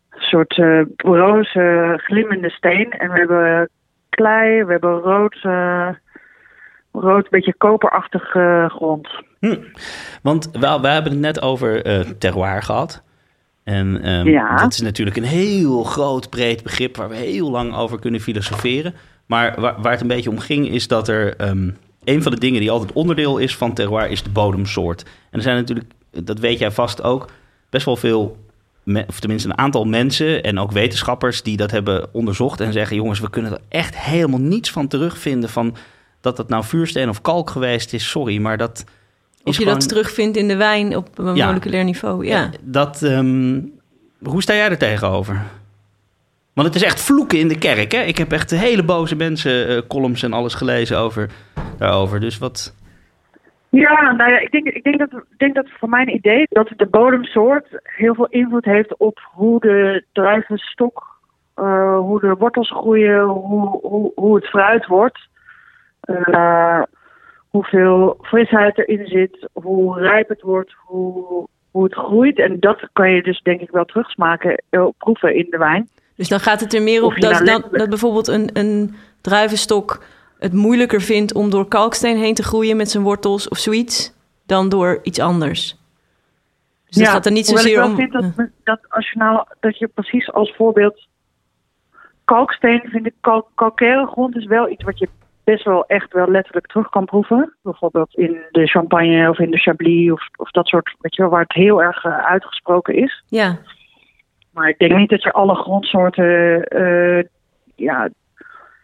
[0.09, 0.61] soort
[0.97, 2.91] roze glimmende steen.
[2.91, 3.69] En we hebben
[4.09, 5.89] klei, we hebben rood, eh,
[6.91, 8.29] rood beetje koperachtig
[8.71, 9.09] grond.
[10.21, 11.81] Want we, we hebben het net over
[12.17, 13.03] terroir gehad.
[13.63, 14.55] En ehm, Ja.
[14.55, 18.93] dat is natuurlijk een heel groot, breed begrip waar we heel lang over kunnen filosoferen.
[19.25, 21.69] Maar waar, waar het een beetje om ging, is dat er ehm,
[22.03, 25.03] een van de dingen die altijd onderdeel is van terroir, is de bodemsoort.
[25.03, 27.29] En er zijn natuurlijk, dat weet jij vast ook,
[27.69, 28.37] best wel veel,
[29.07, 33.19] of tenminste een aantal mensen en ook wetenschappers die dat hebben onderzocht en zeggen: jongens,
[33.19, 35.75] we kunnen er echt helemaal niets van terugvinden van
[36.21, 38.09] dat dat nou vuursteen of kalk geweest is.
[38.09, 38.83] Sorry, maar dat.
[39.43, 41.47] Of je gewoon- dat terugvindt in de wijn op een Ja.
[41.47, 42.25] moleculair niveau.
[42.25, 42.49] Ja.
[42.61, 43.59] Dat, ehm,
[44.23, 45.41] hoe sta jij er tegenover?
[46.53, 48.01] Want het is echt vloeken in de kerk, hè?
[48.01, 51.29] Ik heb echt hele boze mensen, eh, columns en alles gelezen over,
[51.77, 52.19] daarover.
[52.19, 52.75] Dus wat...
[53.69, 56.69] Ja, nou ja, ik denk, ik denk, dat, ik denk dat voor mijn idee dat
[56.77, 61.19] de bodemsoort heel veel invloed heeft op hoe de druivenstok,
[61.55, 65.19] eh, hoe de wortels groeien, hoe, hoe, hoe het fruit wordt,
[66.01, 66.81] eh,
[67.53, 72.39] hoeveel frisheid erin zit, hoe rijp het wordt, hoe, hoe het groeit.
[72.39, 75.89] En dat kan je dus denk ik wel terugsmaken, eh, proeven in de wijn.
[76.15, 80.03] Dus dan gaat het er meer op dat, nou dat, dat bijvoorbeeld een, een druivenstok
[80.39, 84.13] het moeilijker vindt om door kalksteen heen te groeien met zijn wortels of zoiets,
[84.45, 85.77] dan door iets anders.
[86.85, 87.95] Dus het gaat er niet zozeer ik wel om.
[87.95, 91.07] vind dat, dat als je nou dat je precies als voorbeeld
[92.25, 93.49] kalksteen vind ik kalk,
[94.05, 95.07] grond is wel iets wat je
[95.43, 97.55] best wel echt wel letterlijk terug kan proeven.
[97.61, 101.31] Bijvoorbeeld in de champagne of in de chablis of, of dat soort, weet je wel,
[101.31, 103.23] waar het heel erg eh, uitgesproken is.
[103.27, 103.59] Ja,
[104.51, 107.23] Maar ik denk niet dat je alle grondsoorten, eh,
[107.75, 108.09] ja,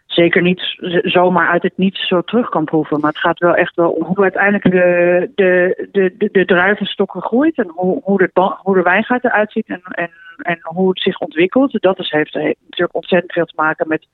[0.06, 0.60] zeker niet
[1.02, 3.00] zomaar uit het niets zo terug kan proeven.
[3.00, 7.22] Maar het gaat wel echt wel om hoe uiteindelijk de, de, de, de, de druivenstokken
[7.22, 8.30] groeit en hoe, hoe, de,
[8.62, 11.80] hoe de wijngaard eruit ziet en, en, en hoe het zich ontwikkelt.
[11.80, 14.06] Dat is, heeft, heeft natuurlijk ontzettend veel te maken met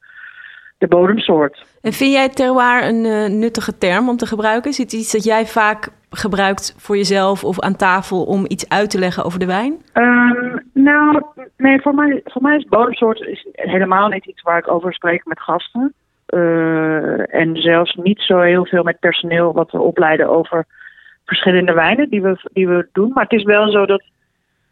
[0.78, 1.66] de bodemsoort.
[1.80, 4.70] En vind jij terroir een eh, nuttige term om te gebruiken?
[4.70, 8.90] Is het iets dat jij vaak gebruikt voor jezelf of aan tafel om iets uit
[8.90, 9.82] te leggen over de wijn?
[9.92, 11.22] Ehm, nou,
[11.56, 15.24] nee, voor mij, voor mij is bodemsoort is helemaal niet iets waar ik over spreek
[15.24, 15.94] met gasten.
[16.26, 20.66] Eh, en zelfs niet zo heel veel met personeel wat we opleiden over
[21.24, 23.10] verschillende wijnen die we, die we doen.
[23.14, 24.04] Maar het is wel zo dat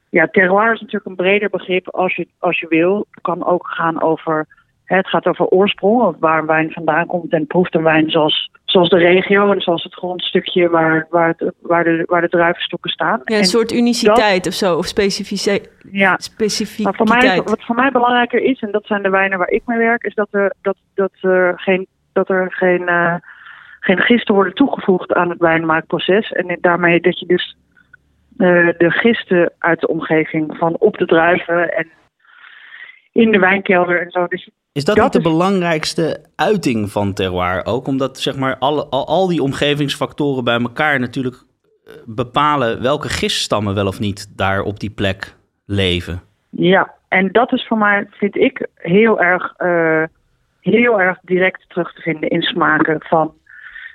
[0.09, 3.07] ja, terroir is natuurlijk een breder begrip als je, als je wil.
[3.11, 4.47] Het kan ook gaan over,
[4.85, 7.33] het gaat over oorsprong, waar een wijn vandaan komt.
[7.33, 11.53] En proeft een wijn zoals, zoals de regio en zoals het grondstukje waar, waar, het,
[11.61, 13.21] waar, de, waar de druivenstokken staan.
[13.25, 16.97] Ja, een En soort uniciteit of zo, of specifici- ja, maar specificiteit.
[16.97, 19.79] voor mij, wat voor mij belangrijker is, en dat zijn de wijnen waar ik mee
[19.79, 23.15] werk, is dat er, dat, dat er geen, dat er geen, eh,
[23.81, 26.33] geen gisten worden toegevoegd aan het wijnmaakproces.
[26.33, 27.57] En daarmee dat je dus
[28.37, 31.89] eh, de gisten uit de omgeving van op de druiven en
[33.13, 34.27] in de wijnkelder en zo.
[34.27, 37.87] Dus Is dat, Dat niet de belangrijkste uiting van terroir ook?
[37.87, 43.75] Omdat zeg maar alle, al, al die omgevingsfactoren bij elkaar natuurlijk eh, bepalen welke giststammen
[43.75, 45.35] wel of niet daar op die plek
[45.67, 46.23] leven.
[46.51, 50.03] Ja, en dat is voor mij, vind ik, heel erg, eh,
[50.61, 53.35] heel erg direct terug te vinden in smaken van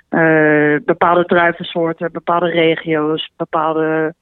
[0.08, 4.14] eh, bepaalde druivensoorten, bepaalde regio's, bepaalde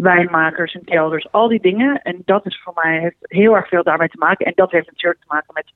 [0.00, 2.02] wijnmakers en kelders, al die dingen.
[2.02, 4.46] En dat is voor mij heeft heel erg veel daarmee te maken.
[4.46, 5.72] En dat heeft natuurlijk te maken met,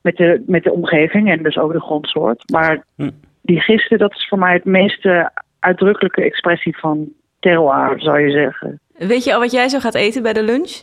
[0.00, 2.50] met, de, met de omgeving en dus ook de grondsoort.
[2.50, 3.10] Maar Hm.
[3.42, 7.08] die gisten, dat is voor mij het meeste uitdrukkelijke expressie van
[7.38, 8.80] terroir, zou je zeggen.
[8.92, 10.82] Weet je al wat jij zo gaat eten bij de lunch?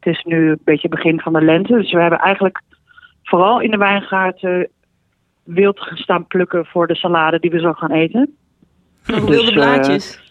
[0.00, 1.72] Het is nu een beetje begin van de lente.
[1.72, 2.60] Dus we hebben eigenlijk
[3.22, 4.46] vooral in de wijngaard
[5.42, 8.36] wild gestaan plukken voor de salade die we zo gaan eten.
[9.04, 10.29] Wilde Dus, eh, blaadjes.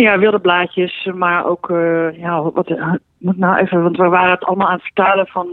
[0.00, 4.30] Ja, wilde blaadjes, maar ook, eh, ja, wat eh, moet nou even, want we waren
[4.30, 5.46] het allemaal aan het vertalen van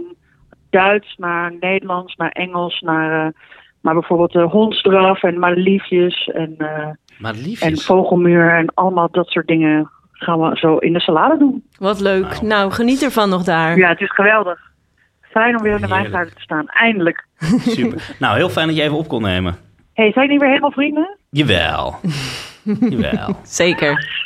[0.69, 3.31] Duits naar Nederlands, naar Engels, naar, eh,
[3.81, 7.85] maar bijvoorbeeld uh, hondsdraf en madeliefjes en, eh, Maar en liefjes.
[7.85, 11.63] vogelmuur en allemaal dat soort dingen gaan we zo in de salade doen.
[11.79, 12.29] Wat leuk.
[12.31, 12.45] Nou.
[12.45, 13.77] Nou, geniet ervan nog daar.
[13.77, 14.59] Ja, het is geweldig.
[15.21, 16.09] Fijn om weer in de Heerlijk.
[16.09, 17.25] wijngaard te staan, eindelijk.
[17.77, 18.15] Super.
[18.19, 19.55] Nou, heel fijn dat je even op kon nemen.
[19.93, 21.17] hey, zijn jullie weer helemaal vrienden?
[21.29, 21.95] Jawel.
[22.89, 23.35] Jawel.
[23.43, 24.25] Zeker.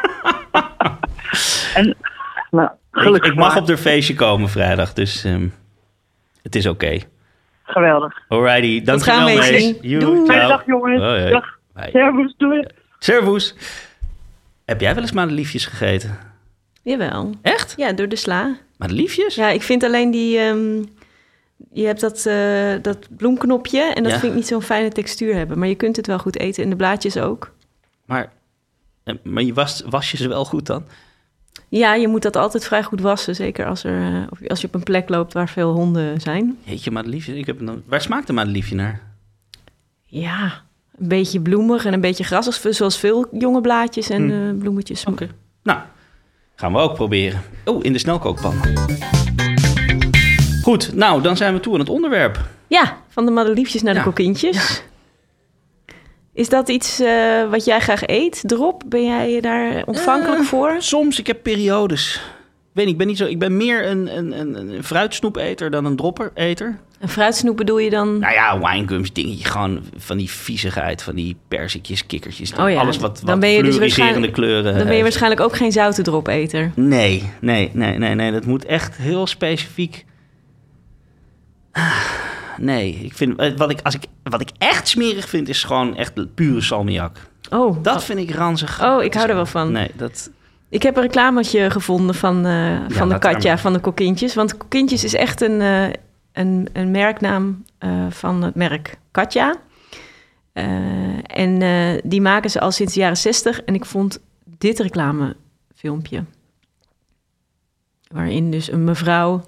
[1.74, 1.96] En,
[2.50, 3.60] nou, Ik, gelukkig ik mag maar.
[3.60, 5.48] op de feestje komen vrijdag, dus ehm,
[6.42, 6.98] het is oké.
[7.62, 8.22] Geweldig.
[8.28, 9.78] Alrighty, dankjewel gaan, Mees.
[9.80, 10.26] Doei.
[10.26, 11.02] Fijne dag jongens.
[11.02, 11.30] Hoi.
[11.30, 11.58] Dag.
[11.74, 11.88] Bye.
[11.92, 12.66] Servus, doei.
[12.98, 13.54] Servus.
[14.64, 16.18] Heb jij wel eens madeliefjes gegeten?
[16.82, 17.34] Jawel.
[17.42, 17.74] Echt?
[17.76, 18.56] Ja, door de sla.
[18.76, 19.34] Madeliefjes?
[19.34, 20.38] Ja, ik vind alleen die...
[20.38, 20.82] ehm,
[21.72, 24.18] je hebt dat, eh, dat bloemknopje en dat Ja.
[24.18, 25.58] vind ik niet zo'n fijne textuur hebben.
[25.58, 27.50] Maar je kunt het wel goed eten en de blaadjes ook.
[28.06, 28.32] Maar,
[29.22, 30.84] maar je was, was je ze wel goed dan?
[31.68, 33.34] Ja, je moet dat altijd vrij goed wassen.
[33.34, 36.58] Zeker als, er, eh, of als je op een plek loopt waar veel honden zijn.
[36.64, 37.36] Jeetje, madeliefjes.
[37.36, 39.02] Ik heb een, waar smaakt een madeliefje naar?
[40.04, 40.62] Ja,
[40.98, 42.46] een beetje bloemig en een beetje gras.
[42.46, 44.48] als- Zoals veel jonge blaadjes en Hm.
[44.48, 45.04] eh, bloemetjes.
[45.04, 45.28] Oké.
[45.62, 45.78] Nou,
[46.54, 47.40] gaan we ook proberen.
[47.64, 48.54] Oh, in de snelkookpan.
[50.62, 52.40] Goed, nou, dan zijn we toe aan het onderwerp.
[52.66, 53.98] Ja, van de madeliefjes naar Ja.
[53.98, 54.82] de kokkientjes.
[56.32, 58.82] Is dat iets eh, wat jij graag eet, drop?
[58.86, 60.74] Ben jij daar ontvankelijk Eh, voor?
[60.78, 62.14] Soms, ik heb periodes.
[62.14, 65.70] Ik weet niet, ik ben, niet zo, ik ben meer een, een, een, een fruitsnoepeter
[65.70, 66.78] dan een droppereter.
[67.00, 68.18] Een fruitsnoep bedoel je dan?
[68.18, 72.52] Nou ja, winegums, dingetje, gewoon van die viezigheid, van die perzikjes, kikkertjes.
[72.54, 73.94] Oh ja, alles wat, wat dan ben je dus
[74.30, 75.02] kleuren Dan ben je heeft.
[75.02, 76.70] waarschijnlijk ook geen zoute dropeter.
[76.74, 78.32] Nee, nee, nee, nee, nee.
[78.32, 80.04] Dat moet echt heel specifiek.
[81.72, 81.96] Ah,
[82.60, 85.96] Nee, ik vind eh, wat ik als ik wat ik echt smerig vind is gewoon
[85.96, 87.16] echt pure salmiak.
[87.50, 88.82] Oh, Dat vind ik ranzig.
[88.84, 89.72] oh ik hou er wel van.
[89.72, 90.30] Nee, dat
[90.68, 93.18] Ik heb een reclametje gevonden van, eh, van de.
[93.18, 94.34] Katja, van de Kokintjes.
[94.34, 95.88] Want Kokintjes is echt een, eh,
[96.32, 97.64] een, een merknaam
[98.08, 99.56] van het merk Katja.
[101.22, 101.58] En
[102.04, 103.60] die maken ze al sinds de jaren 60.
[103.62, 106.24] En ik vond dit reclamefilmpje.
[108.08, 109.42] Waarin dus een mevrouw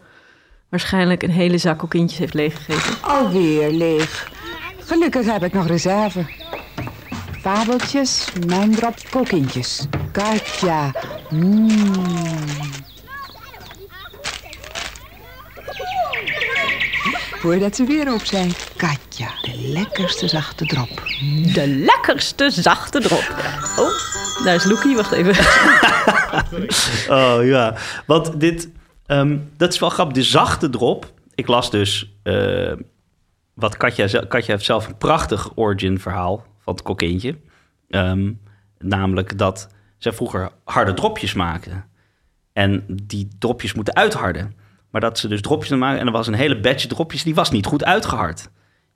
[0.73, 3.03] waarschijnlijk een hele zak kokintjes heeft leeggegeten.
[3.03, 4.31] Alweer leeg.
[4.79, 6.25] Gelukkig heb ik nog reserve.
[7.41, 9.87] Fabeltjes, mijn drop kokintjes.
[10.13, 10.91] Katja.
[11.31, 11.69] Mm.
[17.31, 18.53] Voordat ze weer op zijn.
[18.77, 21.03] Katja, de lekkerste zachte drop.
[21.53, 23.35] De lekkerste zachte drop.
[23.79, 24.97] Oh, daar is Loekie.
[24.97, 25.35] Wacht even.
[27.09, 28.69] Oh ja, want dit,
[29.17, 30.15] ehm, dat is wel grappig.
[30.15, 31.13] De zachte drop.
[31.35, 32.73] Ik las dus eh,
[33.55, 37.37] wat Katja, Katja heeft zelf een prachtig origin verhaal van het kokintje.
[37.89, 38.33] Ehm,
[38.79, 41.83] namelijk dat zij vroeger harde dropjes maakte.
[42.53, 44.55] En die dropjes moeten uitharden.
[44.91, 46.01] Maar dat ze dus dropjes maken.
[46.01, 48.51] En er was een hele batch dropjes, die was niet goed uitgehard.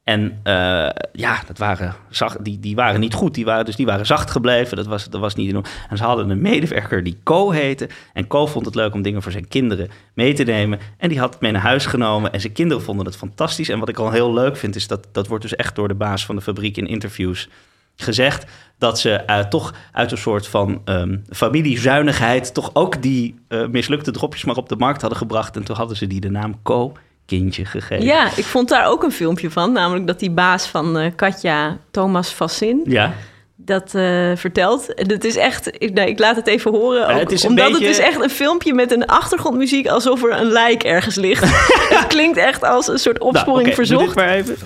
[0.07, 3.35] En eh, ja, dat waren zacht, die, die waren niet goed.
[3.35, 4.77] Die waren, dus die waren zacht gebleven.
[4.77, 5.55] Dat was, dat was niet.
[5.89, 7.89] En ze hadden een medewerker die Co heette.
[8.13, 10.79] En Co vond het leuk om dingen voor zijn kinderen mee te nemen.
[10.99, 12.33] En die had het mee naar huis genomen.
[12.33, 13.69] En zijn kinderen vonden het fantastisch.
[13.69, 15.95] En wat ik al heel leuk vind, is dat dat wordt dus echt door de
[15.95, 17.49] baas van de fabriek in interviews
[17.97, 18.51] gezegd.
[18.79, 22.55] Dat ze eh, toch uit een soort van ehm, familiezuinigheid.
[22.55, 25.57] toch ook die eh, mislukte dropjes maar op de markt hadden gebracht.
[25.57, 26.93] En toen hadden ze die de naam Co.
[27.27, 28.05] Kindje gegeven.
[28.05, 29.73] Ja, ik vond daar ook een filmpje van.
[29.73, 33.15] Namelijk dat die baas van eh, Katja, Thomas Fassin, Ja.
[33.57, 34.95] dat eh, vertelt.
[34.95, 37.09] En het is echt, ik, nee, ik laat het even horen.
[37.09, 40.23] Ook, het is een omdat beetje- het is echt een filmpje met een achtergrondmuziek alsof
[40.25, 41.45] er een lijk ergens ligt.
[41.99, 44.15] het klinkt echt als een soort opsporing Nou, dit verzocht.
[44.15, 44.57] maar even.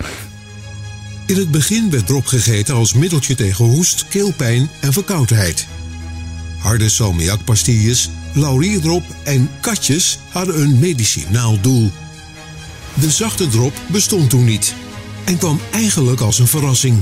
[1.27, 5.67] In het begin werd drop gegeten als middeltje tegen hoest, keelpijn en verkoudheid.
[6.59, 11.89] Harde salmiakpastilles, laurierdrop en katjes hadden een medicinaal doel.
[12.93, 14.75] De zachte drop bestond toen niet
[15.25, 17.01] en kwam eigenlijk als een verrassing.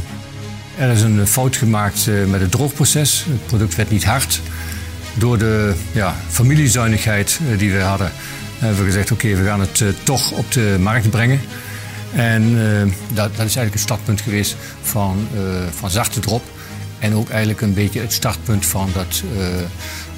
[0.78, 3.26] Er is een fout gemaakt eh, met het droogproces.
[3.30, 4.42] Het product werd niet hard.
[5.14, 8.12] Door de ja, familiezuinigheid eh, die we hadden,
[8.58, 11.42] hebben we gezegd: oké, we gaan het eh, toch op de markt brengen.
[12.14, 12.54] En
[13.14, 15.28] dat, dat is eigenlijk het startpunt geweest van,
[15.76, 16.44] van zachte drop.
[17.00, 19.24] En ook eigenlijk een beetje het startpunt van dat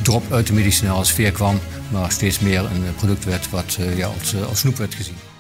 [0.02, 4.10] drop uit de medicinale sfeer kwam, maar steeds meer een product werd wat ja,
[4.50, 5.31] als snoep werd gezien.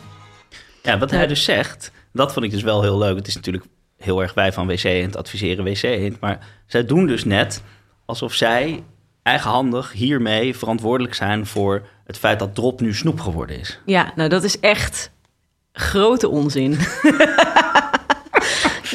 [0.81, 3.15] Ja, wat hij dus zegt, dat vond ik dus wel heel leuk.
[3.15, 3.65] Het is natuurlijk
[3.97, 6.19] heel erg wij van WC en het adviseren WC Eend.
[6.19, 7.63] Maar zij doen dus net
[8.05, 8.83] alsof zij
[9.23, 13.79] eigenhandig hiermee verantwoordelijk zijn voor het feit dat drop nu snoep geworden is.
[13.85, 15.11] Ja, nou dat is echt
[15.73, 16.71] grote onzin.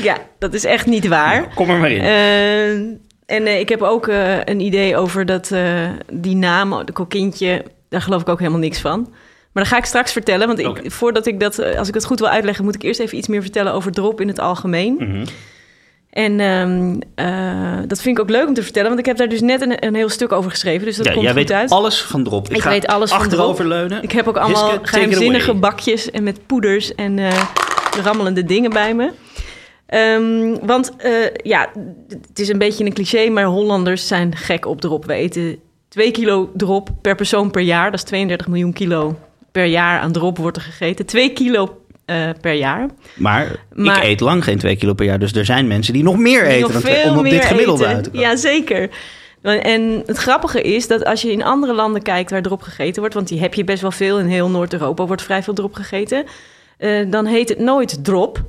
[0.08, 1.54] ja, dat is echt niet waar.
[1.54, 2.00] Kom er maar in.
[2.00, 2.70] Eh,
[3.36, 5.54] en eh, ik heb ook eh, een idee over dat,
[6.12, 9.12] die naam, de kokintje, daar geloof ik ook helemaal niks van.
[9.56, 12.04] Maar dat ga ik straks vertellen, want ik, voordat ik dat, eh, als ik het
[12.04, 14.94] goed wil uitleggen, moet ik eerst even iets meer vertellen over drop in het algemeen.
[14.98, 15.24] Mhm.
[16.10, 19.28] En ehm, eh, dat vind ik ook leuk om te vertellen, want ik heb daar
[19.28, 21.52] dus net een, een heel stuk over geschreven, dus dat ja, komt jij goed weet
[21.52, 21.70] uit.
[21.70, 22.48] alles van drop.
[22.48, 24.02] Ik ga weet alles van achteroverleunen.
[24.02, 27.42] Ik heb ook allemaal Hiske, geheimzinnige bakjes en met poeders en eh,
[28.02, 29.10] rammelende dingen bij me.
[29.86, 30.92] Ehm, want
[31.42, 31.68] ja,
[32.08, 35.04] het is een beetje een cliché, maar Hollanders zijn gek op drop.
[35.04, 37.90] We eten 2 kilo drop per persoon per jaar.
[37.90, 39.16] Dat is 32 miljoen kilo
[39.56, 41.06] per jaar aan drop wordt er gegeten.
[41.06, 42.88] 2 kilo eh, per jaar.
[43.14, 45.18] Maar, Maar- ik eet lang geen twee kilo per jaar.
[45.18, 47.44] Dus er zijn mensen die nog meer Die eten nog dan, veel om op dit
[47.44, 47.94] gemiddelde eten.
[47.94, 48.26] uit te komen.
[48.28, 48.90] Ja, zeker.
[49.42, 53.14] En het grappige is dat als je in andere landen kijkt waar drop gegeten wordt,
[53.14, 56.24] want die heb je best wel veel, in heel Noord-Europa wordt vrij veel drop gegeten,
[56.78, 58.44] eh, dan heet het nooit drop,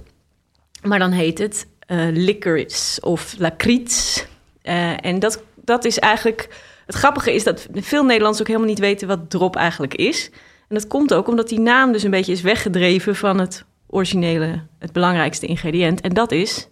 [0.84, 4.26] maar dan heet het eh licorice of lakriets.
[4.62, 6.48] Eh, en dat, dat is eigenlijk,
[6.86, 10.30] het grappige is dat veel Nederlanders ook helemaal niet weten wat drop eigenlijk is.
[10.68, 14.62] En dat komt ook omdat die naam dus een beetje is weggedreven van het originele,
[14.80, 16.02] het belangrijkste ingrediënt.
[16.02, 16.70] En dat is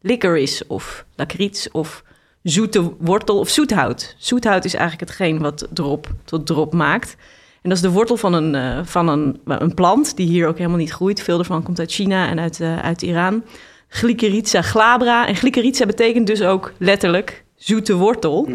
[0.00, 2.04] licorice of lakriets of
[2.42, 4.14] zoete wortel of zoethout.
[4.18, 7.16] Zoethout is eigenlijk hetgeen wat drop tot drop maakt.
[7.62, 10.58] En dat is de wortel van een, eh, van een, een plant die hier ook
[10.58, 11.22] helemaal niet groeit.
[11.22, 13.44] Veel ervan komt uit China en uit, eh, uit Iran.
[13.88, 15.26] Glyceriza glabra.
[15.26, 18.48] En glyceriza betekent dus ook letterlijk zoete wortel.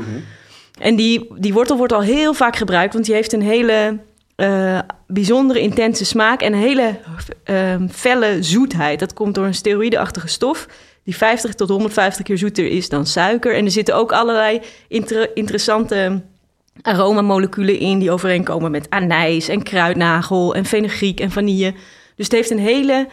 [0.80, 4.00] En die, die wortel wordt al heel vaak gebruikt, want die heeft een hele
[4.40, 6.96] eh, bijzondere intense smaak en een hele
[7.44, 9.00] eh, felle zoetheid.
[9.00, 10.68] Dat komt door een steroïdeachtige stof
[11.04, 13.56] die 50 tot 150 keer zoeter is dan suiker.
[13.56, 16.22] En er zitten ook allerlei inter- interessante
[16.82, 21.74] aromamoleculen in die overeenkomen met anijs en kruidnagel en fenugreek en vanille.
[22.16, 23.08] Dus het heeft een hele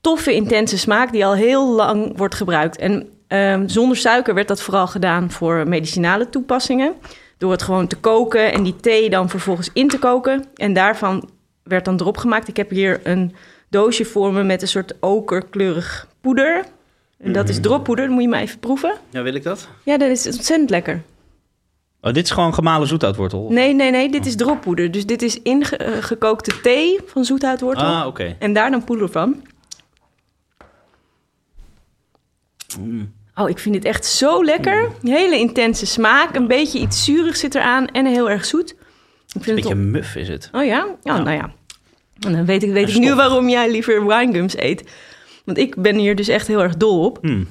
[0.00, 2.76] toffe, intense smaak die al heel lang wordt gebruikt.
[2.76, 6.94] En ehm, zonder suiker werd dat vooral gedaan voor medicinale toepassingen.
[7.38, 10.44] Door het gewoon te koken en die thee dan vervolgens in te koken.
[10.54, 11.30] En daarvan
[11.62, 12.48] werd dan drop gemaakt.
[12.48, 13.34] Ik heb hier een
[13.68, 16.64] doosje voor me met een soort okerkleurig poeder.
[17.18, 18.94] En dat is droppoeder, dat moet je maar even proeven.
[19.10, 19.68] Ja, wil ik dat?
[19.82, 21.02] Ja, dat is ontzettend lekker.
[22.00, 23.46] Oh, dit is gewoon gemalen zoethoutwortel?
[23.50, 24.90] Nee, nee, nee, dit is droppoeder.
[24.90, 27.86] Dus dit is ingekookte thee van zoethoutwortel.
[27.86, 28.36] Ah, oké.
[28.38, 29.42] En daar dan poeder van.
[33.38, 34.82] Oh, ik vind dit echt zo lekker.
[35.02, 36.34] Een hele intense smaak.
[36.36, 38.70] Een beetje iets zuurig zit eraan en heel erg zoet.
[38.70, 38.76] Ik
[39.34, 39.90] Een vind beetje het top.
[39.92, 40.48] muf is het.
[40.52, 40.84] Oh ja?
[40.84, 41.18] Oh, Ja.
[41.18, 41.50] nou ja.
[42.26, 44.84] En dan weet ik, weet En ik nu waarom jij liever winegums eet.
[45.44, 47.18] Want ik ben hier dus echt heel erg dol op.
[47.22, 47.46] Hmm.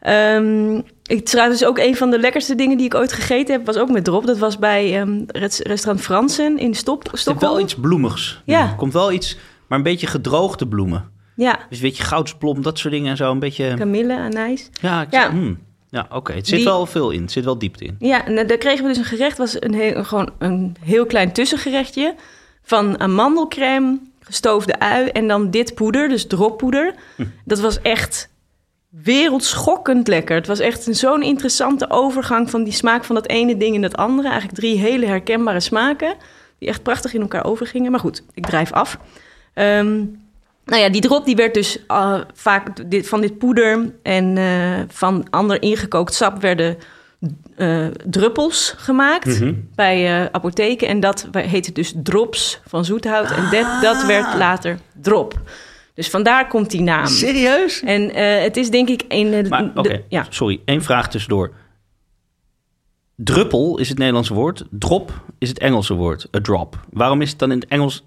[0.00, 3.76] Ehm, ik trouwens ook een van de lekkerste dingen die ik ooit gegeten heb, was
[3.76, 4.26] ook met drop.
[4.26, 7.52] Dat was bij ehm, res- restaurant Fransen in Stop, Er Stockholm.
[7.52, 8.42] wel iets bloemigs.
[8.44, 8.68] Ja.
[8.68, 9.36] Er komt wel iets,
[9.68, 11.12] maar een beetje gedroogde bloemen.
[11.36, 13.30] Ja, Dus weet je, goudsplom, dat soort dingen en zo.
[13.30, 13.74] Een beetje...
[13.74, 14.70] kamille, anijs.
[14.80, 15.30] Ja, ik Ja.
[15.30, 15.58] hmm.
[15.90, 16.32] ja oké.
[16.32, 17.22] Het zit Die- wel veel in.
[17.22, 17.96] Het zit wel diepte in.
[17.98, 21.06] Ja, en eh, daar kregen we dus een gerecht, was een heel, gewoon een heel
[21.06, 22.14] klein tussengerechtje.
[22.66, 26.94] van amandelcrème, gestoofde ui en dan dit poeder, dus droppoeder.
[27.44, 28.30] Dat was echt
[29.04, 30.36] wereldschokkend lekker.
[30.36, 33.82] Het was echt een- zo'n interessante overgang van die smaak van dat ene ding in
[33.82, 34.28] het andere.
[34.28, 36.14] Eigenlijk drie hele herkenbare smaken
[36.58, 37.90] die echt prachtig in elkaar overgingen.
[37.90, 38.98] Maar goed, ik drijf af.
[39.54, 40.02] Ehm,
[40.64, 44.80] nou ja, die drop die werd dus eh, vaak dit, van dit poeder en eh,
[44.88, 46.76] van ander ingekookt sap werden
[47.56, 49.52] eh, druppels gemaakt Mhm.
[49.74, 50.88] bij apotheken.
[50.88, 53.30] En dat heette dus drops van zoethout.
[53.30, 55.40] En dat, dat werd later drop.
[55.94, 57.06] Dus vandaar komt die naam.
[57.06, 57.82] Serieus?
[57.82, 59.46] En het is denk ik de...
[59.48, 59.70] Maar
[60.08, 60.26] ja.
[60.28, 60.60] sorry.
[60.64, 61.52] één vraag tussendoor.
[63.16, 64.64] Druppel is het Nederlandse woord.
[64.70, 66.26] Drop is het Engelse woord.
[66.36, 66.80] A drop.
[66.90, 68.02] Waarom is het dan in het Engels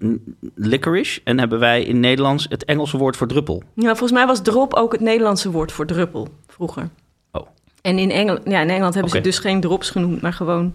[0.54, 1.20] licorice?
[1.24, 3.62] En hebben wij in Nederlands het Engelse woord voor druppel?
[3.74, 6.88] ja, volgens mij was drop ook het Nederlandse woord voor druppel vroeger.
[7.32, 7.46] Oh.
[7.82, 10.74] En in, Engel, ja, in Engeland hebben ze dus geen drops genoemd, maar gewoon...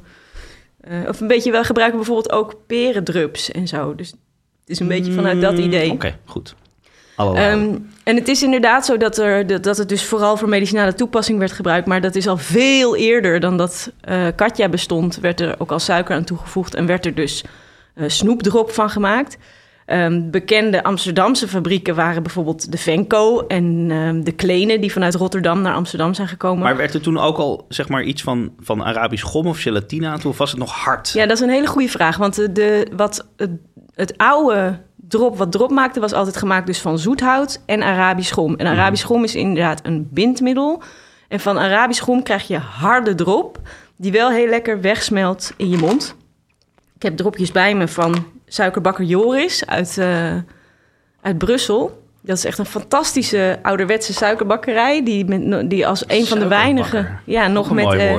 [0.81, 3.95] eh, of een beetje, wel gebruiken bijvoorbeeld ook perendrups en zo.
[3.95, 4.19] Dus het
[4.65, 5.91] is een beetje vanuit dat Mm, idee.
[5.91, 6.55] Oké, goed.
[7.17, 11.39] Ehm, en het is inderdaad zo dat, er, dat, het dus vooral voor medicinale toepassing
[11.39, 11.87] werd gebruikt.
[11.87, 15.19] Maar dat is al veel eerder dan dat eh katja bestond.
[15.19, 17.43] Werd er ook al suiker aan toegevoegd en werd er dus
[17.95, 19.37] eh, snoepdrop van gemaakt.
[19.85, 24.79] Ehm, bekende Amsterdamse fabrieken waren bijvoorbeeld de Venco en ehm, de Kleene...
[24.79, 26.63] die vanuit Rotterdam naar Amsterdam zijn gekomen.
[26.63, 30.07] maar werd er toen ook al zeg maar iets van, van Arabisch gom of gelatine
[30.07, 30.31] aan toe?
[30.31, 31.09] Of was het nog hard?
[31.09, 32.17] Ja, dat is een hele goede vraag.
[32.17, 33.51] Want de, de, wat, het,
[33.95, 34.79] het oude
[35.17, 38.55] drop, wat drop maakte, was altijd gemaakt dus van zoethout en Arabisch gom.
[38.55, 40.81] En Arabisch gom is inderdaad een bindmiddel.
[41.27, 43.59] En van Arabisch gom krijg je harde drop,
[43.95, 46.15] die wel heel lekker wegsmelt in je mond.
[46.95, 50.35] Ik heb dropjes bij me van suikerbakker Joris uit, eh,
[51.21, 52.01] uit Brussel.
[52.21, 55.03] Dat is echt een fantastische ouderwetse suikerbakkerij.
[55.03, 57.07] Die, met, die als een van de weinige.
[57.25, 58.15] Ja, nog met, eh,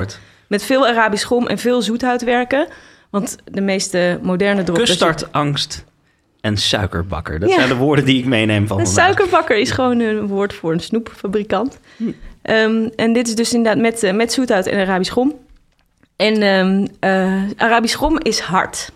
[0.47, 2.67] met veel Arabisch gom en veel zoethout werken.
[3.09, 4.77] Want de meeste moderne drop...
[4.77, 5.85] dat je- Custardangst
[6.45, 7.39] en suikerbakker.
[7.39, 7.55] Dat Ja.
[7.55, 9.03] zijn de woorden die ik meeneem van Een vandaag.
[9.05, 11.79] suikerbakker is gewoon een woord voor een snoepfabrikant.
[11.97, 12.11] Hm.
[12.41, 15.33] Ehm, en dit is dus inderdaad met, eh, met zoethout en Arabisch gom.
[16.15, 16.41] En
[16.99, 18.91] eh, Arabisch gom is hard.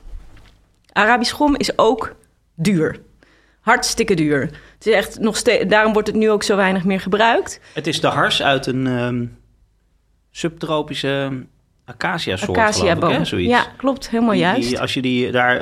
[0.91, 2.15] Arabisch gom is ook
[2.55, 2.99] duur.
[3.59, 4.41] Hartstikke duur.
[4.77, 7.59] Het is echt nog steeds, daarom wordt het nu ook zo weinig meer gebruikt.
[7.73, 9.25] Het is de hars uit een ehm,
[10.31, 11.31] subtropische
[11.85, 13.25] acacia-soort, ik, hè?
[13.25, 13.49] Zoiets.
[13.51, 14.09] Ja, klopt.
[14.09, 14.67] Helemaal Die- juist.
[14.69, 15.62] die- als je die daar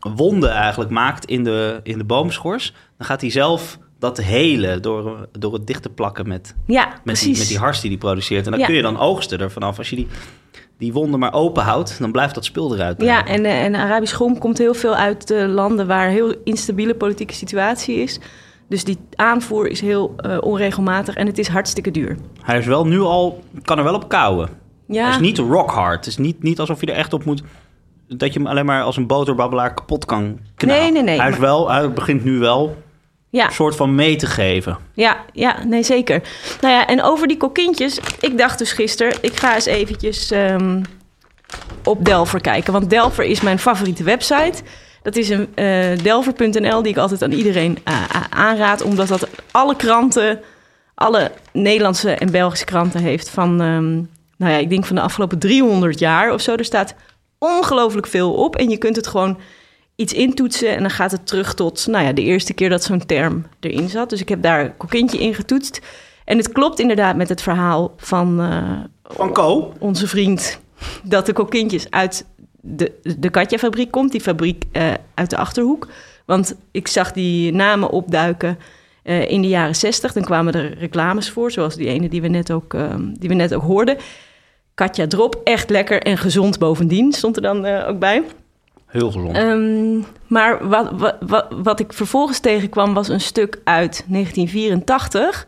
[0.00, 2.74] wonden eigenlijk maakt in de, in de boomschors...
[2.98, 7.02] dan gaat hij zelf dat helen door, door het dicht te plakken met, ja, met,
[7.02, 7.24] precies.
[7.26, 8.44] die, met die hars die hij produceert.
[8.44, 8.66] En dan Ja.
[8.66, 9.78] kun je dan oogsten ervan af.
[9.78, 10.06] Als je die,
[10.78, 13.02] die wonden maar open houdt, dan blijft dat spul eruit.
[13.02, 16.34] Ja, en, eh, en Arabisch gom komt heel veel uit eh, landen waar een heel
[16.44, 18.18] instabiele politieke situatie is.
[18.68, 22.16] Dus die aanvoer is heel eh, onregelmatig en het is hartstikke duur.
[22.42, 24.48] Hij is wel nu al, kan er wel op kouwen.
[24.86, 25.96] Ja, Hij is niet rock hard.
[25.96, 27.42] Het is niet, niet alsof je er echt op moet...
[28.16, 30.82] dat je hem alleen maar als een boterbabbelaar kapot kan knalen.
[30.82, 32.76] Nee, nee, nee, Hij, is maar- wel, hij begint nu wel
[33.28, 34.78] ja, een soort van mee te geven.
[34.94, 36.22] ja, ja, nee zeker.
[36.60, 38.00] Nou ja, en over die kokintjes.
[38.20, 40.82] Ik dacht dus gisteren, ik ga eens eventjes ehm,
[41.84, 42.72] op Delver kijken.
[42.72, 44.62] Want Delver is mijn favoriete website.
[45.02, 48.82] Dat is een eh Delver.nl die ik altijd aan iedereen eh, aanraad.
[48.82, 50.40] Omdat dat alle kranten,
[50.94, 53.60] alle Nederlandse en Belgische kranten heeft van...
[53.60, 53.92] ehm,
[54.36, 56.54] nou ja, ik denk van de afgelopen 300 jaar of zo.
[56.54, 56.94] Er staat
[57.40, 58.56] ongelooflijk veel op.
[58.56, 59.38] En je kunt het gewoon
[59.96, 63.06] iets intoetsen en dan gaat het terug tot nou ja, de eerste keer dat zo'n
[63.06, 64.10] term erin zat.
[64.10, 65.80] Dus ik heb daar een kokintje in getoetst.
[66.24, 69.72] En het klopt inderdaad met het verhaal van eh, Van Co.
[69.78, 70.60] onze vriend...
[71.02, 72.26] dat de kokintjes uit
[72.60, 74.12] de, de Katja-fabriek komt.
[74.12, 75.88] Die fabriek eh, uit de Achterhoek.
[76.26, 78.58] Want ik zag die namen opduiken
[79.02, 80.12] eh, in de jaren zestig.
[80.12, 83.34] Dan kwamen er reclames voor, zoals die ene die we net ook, eh, die we
[83.34, 83.96] net ook hoorden.
[84.80, 88.22] Katja Drop, echt lekker en gezond bovendien, stond er dan eh, ook bij.
[88.86, 89.36] Heel gezond.
[89.36, 95.46] Ehm, maar wat, wat, wat, wat ik vervolgens tegenkwam was een stuk uit 1984.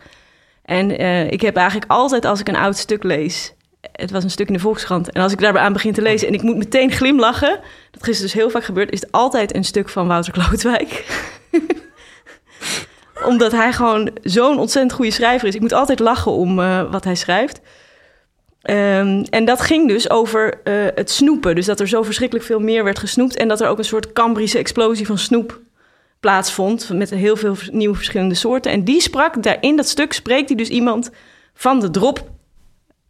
[0.65, 3.55] En eh, ik heb eigenlijk altijd als ik een oud stuk lees...
[3.93, 5.13] Het was een stuk in de Volkskrant.
[5.13, 7.61] En als ik daarbij aan begin te lezen en ik moet meteen glimlachen...
[7.91, 8.93] dat is dus heel vaak gebeurd...
[8.93, 11.07] is het altijd een stuk van Wouter Klootwijk.
[13.31, 15.55] Omdat hij gewoon zo'n ontzettend goede schrijver is.
[15.55, 17.61] Ik moet altijd lachen om eh, wat hij schrijft.
[18.63, 21.55] Ehm, en dat ging dus over eh, het snoepen.
[21.55, 23.37] Dus dat er zo verschrikkelijk veel meer werd gesnoept.
[23.37, 25.61] En dat er ook een soort Cambrische explosie van snoep
[26.21, 26.91] plaatsvond.
[26.93, 28.73] Met heel veel nieuwe verschillende soorten.
[28.73, 31.11] En die sprak, daar in dat stuk spreekt hij dus iemand
[31.55, 32.31] van de drop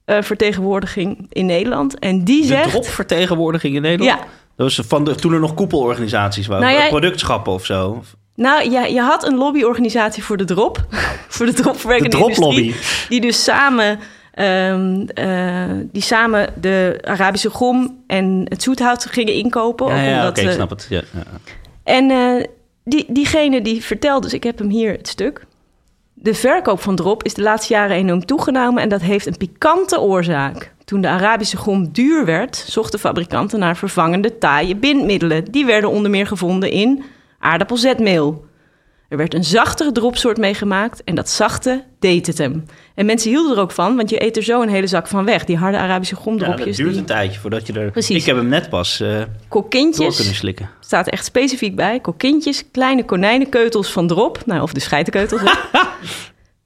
[0.05, 1.99] eh, vertegenwoordiging in Nederland.
[1.99, 2.71] En die de zegt...
[2.71, 4.19] dropvertegenwoordiging in Nederland?
[4.21, 4.27] Ja.
[4.57, 6.67] Dat was van de, toen er nog koepelorganisaties waren.
[6.67, 8.03] Nou ja- Productschappen of zo.
[8.35, 10.85] Nou ja, je had een lobbyorganisatie voor de drop.
[11.29, 12.61] voor de De dropverwerkende droplobby.
[12.61, 13.09] industrie.
[13.09, 13.99] Die dus samen,
[14.35, 19.87] ehm, eh, die samen de Arabische gom en het zoethout gingen inkopen.
[19.87, 20.87] Ja, ja oké, ik eh, snap het.
[20.89, 21.23] Ja, ja.
[21.83, 22.45] En eh,
[22.85, 25.47] die, diegene die vertelt, dus ik heb hem hier het stuk.
[26.15, 30.01] De verkoop van drop is de laatste jaren enorm toegenomen en dat heeft een pikante
[30.01, 30.73] oorzaak.
[30.85, 35.45] Toen de Arabische gom duur werd, zochten fabrikanten naar vervangende taaie bindmiddelen.
[35.45, 37.05] Die werden onder meer gevonden in
[37.39, 38.45] aardappelzetmeel.
[39.13, 42.65] Er werd een zachtere dropsoort meegemaakt en dat zachte deed het hem.
[42.95, 45.25] En mensen hielden er ook van, want je eet er zo een hele zak van
[45.25, 45.45] weg.
[45.45, 46.67] Die harde Arabische Ja, gomdropjes.
[46.67, 47.91] dat duurt die een tijdje voordat je er...
[47.91, 48.17] Precies.
[48.17, 50.71] Ik heb hem net pas door kokintjes, kunnen slikken.
[50.81, 52.01] staat er echt specifiek bij.
[52.01, 55.51] Kokintjes, kleine konijnenkeutels van drop, nou, of de scheitenkeutels, hè,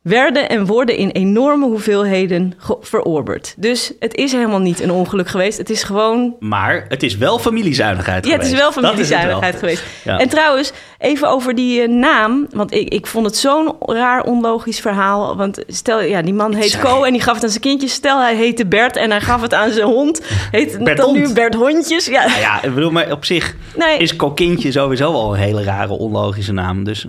[0.07, 3.54] werden en worden in enorme hoeveelheden verorberd.
[3.57, 5.59] Dus het is helemaal niet een ongeluk geweest.
[5.59, 8.74] Het is gewoon Maar het is wel familiezuinigheid Ja, het is geweest.
[8.74, 9.61] wel is familiezuinigheid wel.
[9.61, 9.82] geweest.
[10.04, 10.18] Ja.
[10.18, 12.46] En trouwens, even over die eh, naam.
[12.50, 15.36] Want ik, ik vond het zo'n raar, onlogisch verhaal.
[15.36, 17.92] Want stel, ja, die man heet Co en die gaf het aan zijn kindjes.
[17.92, 20.20] Stel, hij heette Bert en hij gaf het aan zijn hond.
[20.50, 21.32] Heet Bert dan nu.
[21.32, 22.07] Bert Hondjes?
[22.07, 25.62] Ja, Nou ja, ik bedoel, maar op zich nee, is kokintje sowieso al een hele
[25.62, 26.84] rare, onlogische naam.
[26.84, 27.07] Dus,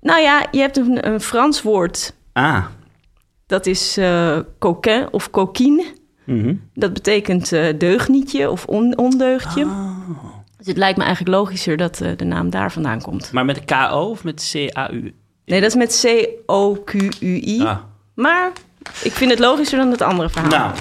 [0.00, 2.14] nou ja, je hebt een, een Frans woord.
[2.36, 2.64] Ah.
[3.46, 5.84] Dat is eh coquin of coquine.
[6.24, 6.54] Mhm.
[6.74, 9.64] Dat betekent eh, deugnietje of on, ondeugdje.
[9.64, 9.98] Oh.
[10.56, 13.32] Dus het lijkt me eigenlijk logischer dat eh, de naam daar vandaan komt.
[13.32, 15.14] Maar met KO of met C-A-U?
[15.44, 17.60] Nee, dat is met C-O-Q-U-I.
[17.62, 17.78] Ah.
[18.14, 18.52] Maar
[19.02, 20.50] ik vind het logischer dan het andere verhaal.
[20.50, 20.72] Nou,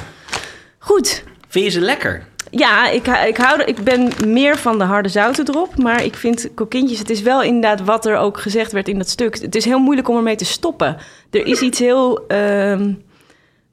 [0.78, 1.24] Goed.
[1.48, 2.28] vind je ze lekker?
[2.58, 5.78] Ja, ik, ik, hou, ik ben meer van de harde zouten erop.
[5.78, 7.00] Maar ik vind kokintjes...
[7.00, 9.42] Het is wel inderdaad wat er ook gezegd werd in dat stuk.
[9.42, 10.98] Het is heel moeilijk om ermee te stoppen.
[11.30, 12.28] Er is iets heel...
[12.28, 12.94] ehm,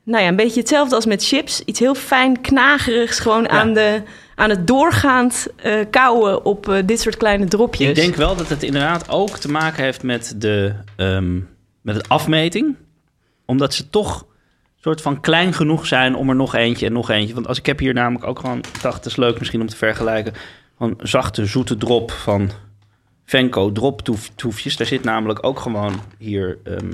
[0.04, 1.62] nou ja, een beetje hetzelfde als met chips.
[1.64, 3.18] Iets heel fijn knagerigs.
[3.18, 4.02] Gewoon aan, de,
[4.34, 7.88] aan het doorgaand eh kauwen op eh, dit soort kleine dropjes.
[7.88, 11.34] Ik denk wel dat het inderdaad ook te maken heeft met de, ehm,
[11.80, 12.76] met de afmeting.
[13.46, 14.26] Omdat ze toch
[14.82, 17.34] soort van klein genoeg zijn om er nog eentje en nog eentje.
[17.34, 19.76] Want als ik heb hier namelijk ook gewoon, dacht het is leuk misschien om te
[19.76, 20.32] vergelijken,
[20.78, 22.50] van zachte zoete drop van
[23.24, 24.76] Venco droptoefjes.
[24.76, 26.92] Daar zit namelijk ook gewoon hier ehm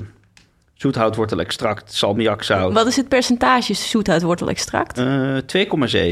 [0.73, 2.73] zoethoutwortelextract, salmiakzout.
[2.73, 4.97] Wat is het percentage zoethoutwortelextract?
[4.97, 5.37] Eh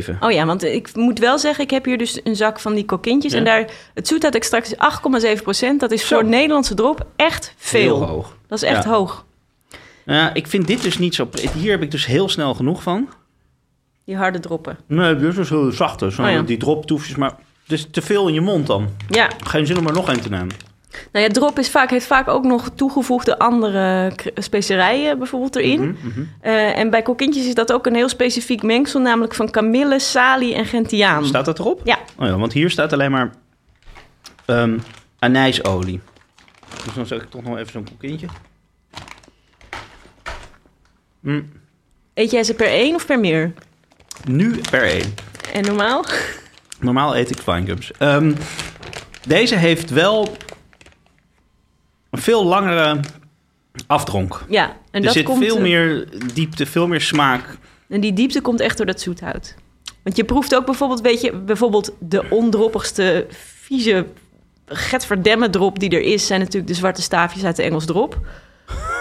[0.06, 0.20] 2,7.
[0.20, 2.86] Oh ja, want ik moet wel zeggen, ik heb hier dus een zak van die
[2.86, 3.32] kokintjes.
[3.32, 3.38] Ja.
[3.38, 4.76] En daar, het zoethoutextract is
[5.38, 5.80] 8,7 procent.
[5.80, 6.16] Dat is Zo.
[6.16, 7.82] voor Nederlandse drop echt veel.
[7.82, 8.36] Heel hoog.
[8.48, 8.90] Dat is echt Ja.
[8.90, 9.26] hoog.
[10.08, 11.30] Ja, ik vind dit dus niet zo...
[11.54, 13.10] Hier heb ik dus heel snel genoeg van.
[14.06, 14.78] Die harde droppen.
[14.88, 16.12] Nee, dit is heel zachte.
[16.12, 16.42] Zo, Oh ja.
[16.42, 18.90] Die droptoefjes, maar het is te veel in je mond dan.
[19.10, 20.56] Ja, Geen zin om er nog een te nemen.
[21.12, 25.82] nou ja, drop is vaak, heeft vaak ook nog toegevoegde andere specerijen bijvoorbeeld erin.
[25.82, 26.22] Mhm, mhm.
[26.42, 30.56] Eh, en bij kokintjes is dat ook een heel specifiek mengsel, namelijk van kamille, salie
[30.56, 31.26] en gentiaan.
[31.26, 31.82] Staat dat erop?
[31.84, 31.98] Ja.
[32.18, 33.32] Oh ja, want hier staat alleen maar
[34.46, 34.78] ehm
[35.20, 36.00] anijsolie.
[36.86, 38.28] Dus dan zet ik toch nog even zo'n kokintje.
[41.28, 41.50] Mm,
[42.14, 43.54] Eet jij ze per één of per meer?
[44.26, 45.14] nu per één.
[45.54, 46.06] En normaal?
[46.80, 47.92] Normaal eet ik fine gums.
[47.98, 48.34] Ehm,
[49.26, 50.36] deze heeft wel
[52.10, 53.00] een veel langere
[53.88, 54.46] afdronk.
[54.50, 55.44] Ja, en er dat zit komt...
[55.44, 57.58] veel meer diepte, veel meer smaak.
[57.90, 59.56] En die diepte komt echt door dat zoethout.
[60.04, 63.26] Want je proeft ook bijvoorbeeld, weet je, bijvoorbeeld de ondroppigste,
[63.62, 64.06] vieze,
[64.66, 68.20] getverdemme drop die er is, zijn natuurlijk de zwarte staafjes uit de Engels drop.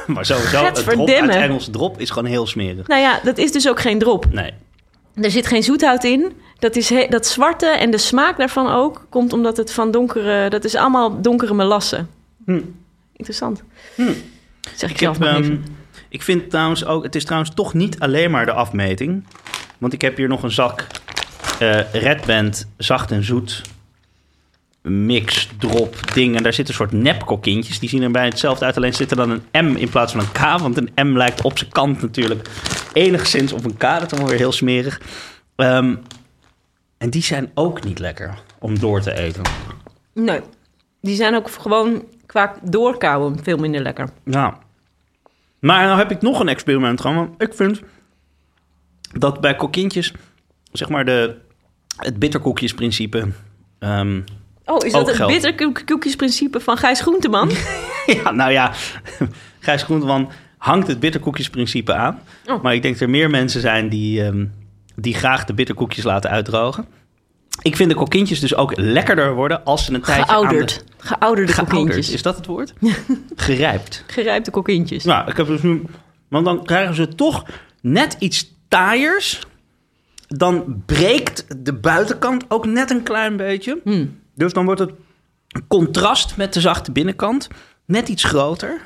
[0.14, 2.86] Maar sowieso, het drop uit Engelse drop is gewoon heel smerig.
[2.86, 4.32] Nou ja, dat is dus ook geen drop.
[4.32, 4.52] Nee.
[5.14, 6.32] Er zit geen zoethout in.
[6.58, 10.50] Dat, is he- dat zwarte en de smaak daarvan ook komt omdat het van donkere,
[10.50, 12.08] dat is allemaal donkere melassen.
[12.44, 12.60] Hm.
[13.16, 13.62] Interessant.
[13.94, 14.02] Hm.
[14.74, 15.64] Zeg ik, Ik, zelf heb, maar even.
[16.08, 19.24] ik vind trouwens ook, het is trouwens toch niet alleen maar de afmeting.
[19.78, 20.86] Want ik heb hier nog een zak
[21.58, 23.62] eh Red Band zacht en zoet
[24.90, 26.36] mix, drop, ding.
[26.36, 27.78] En daar zitten een soort nepkokintjes.
[27.78, 28.76] Die zien er bijna hetzelfde uit.
[28.76, 30.60] Alleen zit er dan een M in plaats van een K.
[30.60, 32.48] Want een M lijkt op zijn kant natuurlijk
[32.92, 33.80] enigszins op een K.
[33.80, 35.00] Dat is dan weer heel smerig.
[35.56, 35.94] Ehm,
[36.98, 39.42] en die zijn ook niet lekker om door te eten.
[40.14, 40.40] Nee,
[41.00, 44.08] die zijn ook gewoon qua doorkouwen veel minder lekker.
[44.24, 44.54] Nou.
[45.58, 47.16] Maar nou heb ik nog een experiment gedaan.
[47.16, 47.80] Want ik vind
[49.12, 50.12] dat bij kokintjes,
[50.72, 51.36] zeg maar, de,
[51.96, 53.28] het bitterkoekjesprincipe.
[53.78, 54.20] ehm,
[54.66, 57.50] Oh, is dat het bitterkoekjesprincipe van Gijs Groenteman?
[58.22, 58.72] ja, nou ja,
[59.60, 62.20] Gijs Groenteman hangt het bitterkoekjesprincipe aan.
[62.46, 62.62] Oh.
[62.62, 64.44] Maar ik denk dat er meer mensen zijn die, ehm,
[64.94, 66.86] die graag de bitterkoekjes laten uitdrogen.
[67.62, 70.84] Ik vind de kokintjes dus ook lekkerder worden als ze een tijdje Geouderd.
[70.88, 71.58] aan Geouderde de...
[71.58, 72.10] Geouderd, kokintjes.
[72.10, 72.74] is dat het woord?
[73.36, 74.04] Gerijpt.
[74.06, 75.04] Gerijpte kokintjes.
[75.04, 75.82] Nou, ik heb dus nu...
[76.28, 77.44] Want dan krijgen ze toch
[77.80, 79.40] net iets taaiers.
[80.28, 83.80] Dan breekt de buitenkant ook net een klein beetje.
[83.84, 84.18] Hmm.
[84.36, 84.90] Dus dan wordt het
[85.68, 87.48] contrast met de zachte binnenkant
[87.84, 88.80] net iets groter.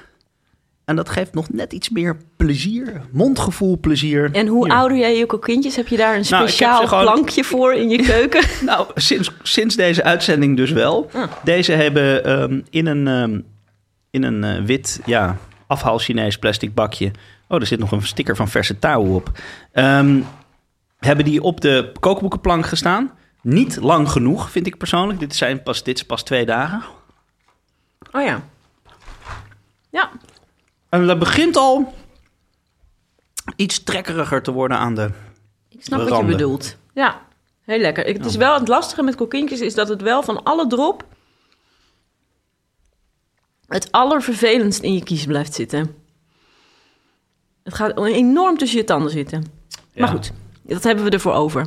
[0.85, 4.31] En dat geeft nog net iets meer plezier, mondgevoel plezier.
[4.33, 5.77] En hoe ouder jij je kokintjes?
[5.77, 8.45] Heb je daar een Nou, speciaal gewoon- plankje voor in je keuken?
[8.67, 11.11] Nou, sinds, sinds deze uitzending dus wel.
[11.13, 11.23] Ah.
[11.45, 13.41] Deze hebben ehm, in een, ehm,
[14.11, 15.37] in een eh, wit ja,
[15.67, 17.11] afhaal Chinees plastic bakje...
[17.49, 19.31] Oh, er zit nog een sticker van verse touw op.
[19.73, 20.21] Ehm,
[20.99, 23.11] hebben die op de kookboekenplank gestaan.
[23.43, 25.19] Niet lang genoeg, vind ik persoonlijk.
[25.19, 26.83] Dit, zijn pas, dit is pas twee dagen.
[28.13, 28.43] Oh ja.
[29.91, 30.11] Ja,
[30.89, 31.95] En dat begint al
[33.57, 35.11] iets trekkeriger te worden aan de...
[35.69, 36.77] ik snap wat je bedoelt.
[36.95, 37.21] Ja,
[37.61, 38.07] heel lekker.
[38.07, 41.05] Ik- Het is wel het lastige met kokintjes is dat het wel van alle drop
[43.67, 45.95] het allervervelendst in je kies blijft zitten.
[47.63, 49.41] Het gaat enorm tussen je tanden zitten.
[49.95, 50.15] Maar Ja.
[50.15, 50.33] goed,
[50.63, 51.67] dat hebben we ervoor over.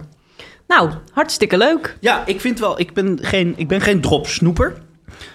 [0.74, 1.98] Nou, hartstikke leuk.
[2.00, 4.82] Ja, ik vind wel, ik ben geen, ik ben geen dropsnoeper.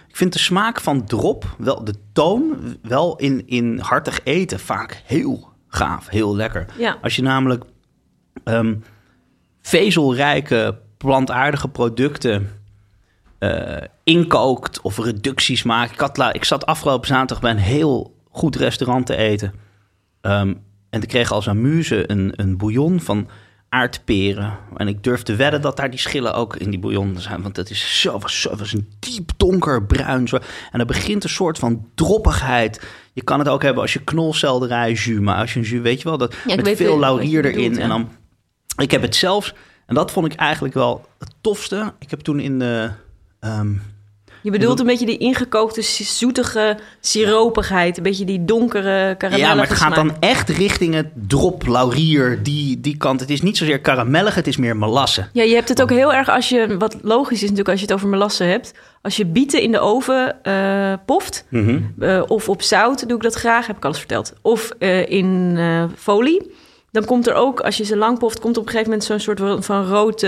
[0.08, 5.02] Ik vind de smaak van drop, wel de toon, wel in, in hartig eten vaak
[5.04, 6.66] heel gaaf, heel lekker.
[6.78, 6.98] Ja.
[7.02, 7.64] Als je namelijk
[8.44, 8.74] ehm,
[9.60, 12.50] vezelrijke plantaardige producten
[13.38, 15.92] eh, inkookt of reducties maakt.
[15.92, 19.54] Ik, had, ik zat afgelopen zaterdag bij een heel goed restaurant te eten.
[20.20, 20.54] Ehm,
[20.90, 23.28] en ik kreeg als amuse een, een bouillon van
[23.68, 24.58] aardperen.
[24.76, 27.42] En ik durf te wedden dat daar die schillen ook in die bouillon zijn.
[27.42, 30.28] Want het is zo, was, zo, was een diep donkerbruin.
[30.28, 30.38] Zo.
[30.70, 32.80] En er begint een soort van droppigheid.
[33.12, 35.20] Je kan het ook hebben als je knolselderij jus.
[35.20, 37.78] Maar als je een jus, weet je wel, dat met veel laurier erin.
[37.78, 38.08] En dan,
[38.76, 39.54] ik heb het zelfs,
[39.86, 41.92] en dat vond ik eigenlijk wel het tofste.
[41.98, 42.90] Ik heb toen in de...
[43.40, 43.74] ehm,
[44.48, 47.96] Je bedoelt een beetje die ingekookte, zoetige siropigheid.
[47.96, 52.42] Een beetje die donkere karamellige Ja, maar het gaat dan echt richting het drop, laurier,
[52.42, 53.20] die, die kant.
[53.20, 55.28] Het is niet zozeer karamellig, het is meer melassen.
[55.32, 57.86] Ja, je hebt het ook heel erg als je, wat logisch is natuurlijk als je
[57.86, 58.74] het over melassen hebt.
[59.02, 61.44] Als je bieten in de oven eh, poft,
[61.98, 64.32] eh, of op zout doe ik dat graag, heb ik alles verteld.
[64.42, 65.58] Of eh, in
[65.96, 66.52] folie.
[66.90, 69.20] Dan komt er ook, als je ze lang poft, komt op een gegeven moment zo'n
[69.20, 70.26] soort van rood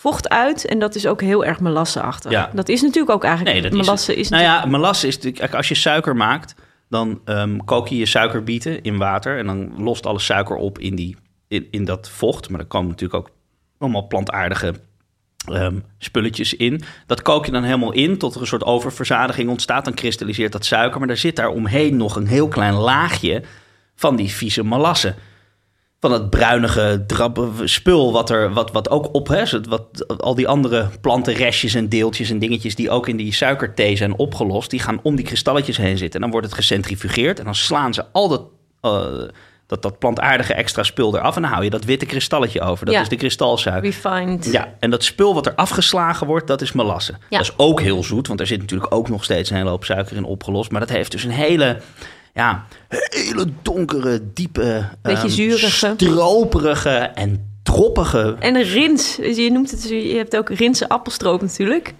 [0.00, 0.66] vocht uit.
[0.66, 2.30] En dat is ook heel erg melassenachtig.
[2.30, 2.50] Ja.
[2.54, 4.22] Dat is natuurlijk ook eigenlijk, Nee, dat is melassen het.
[4.22, 5.54] is, Nou natuurlijk- ja, melassen is natuurlijk...
[5.54, 6.54] Als je suiker maakt,
[6.88, 9.38] dan ehm, kook je je suikerbieten in water...
[9.38, 11.16] en dan lost alle suiker op in, die,
[11.48, 12.50] in, in dat vocht.
[12.50, 13.34] Maar er komen natuurlijk ook
[13.78, 14.74] allemaal plantaardige
[15.44, 16.82] ehm, spulletjes in.
[17.06, 19.84] Dat kook je dan helemaal in tot er een soort oververzadiging ontstaat.
[19.84, 23.42] Dan kristalliseert dat suiker, maar daar zit daar omheen nog een heel klein laagje...
[23.94, 25.14] van die vieze melassen
[26.00, 27.04] van het bruinige
[27.64, 31.88] spul wat er wat, wat ook op hè, zo- wat al die andere plantenrestjes en
[31.88, 35.76] deeltjes en dingetjes die ook in die suikerthee zijn opgelost, die gaan om die kristalletjes
[35.76, 38.42] heen zitten en dan wordt het gecentrifugeerd en dan slaan ze al dat
[38.80, 39.28] eh,
[39.66, 42.84] dat, dat plantaardige extra spul eraf en dan hou je dat witte kristalletje over.
[42.86, 43.00] Dat Ja.
[43.00, 43.82] is de kristalsuiker.
[43.90, 44.52] refined.
[44.52, 47.12] Ja, en dat spul wat er afgeslagen wordt, dat is melasse.
[47.12, 47.38] Ja.
[47.38, 49.84] Dat is ook heel zoet, want er zit natuurlijk ook nog steeds een hele hoop
[49.84, 50.70] suiker in opgelost.
[50.70, 51.80] Maar dat heeft dus een hele,
[52.34, 52.64] ja,
[53.08, 55.94] hele donkere, diepe, Beetje ehm, zurige.
[55.96, 58.36] stroperige en droppige.
[58.38, 59.16] En rins.
[59.16, 61.94] Dus je noemt het, je hebt ook rinse appelstroop natuurlijk.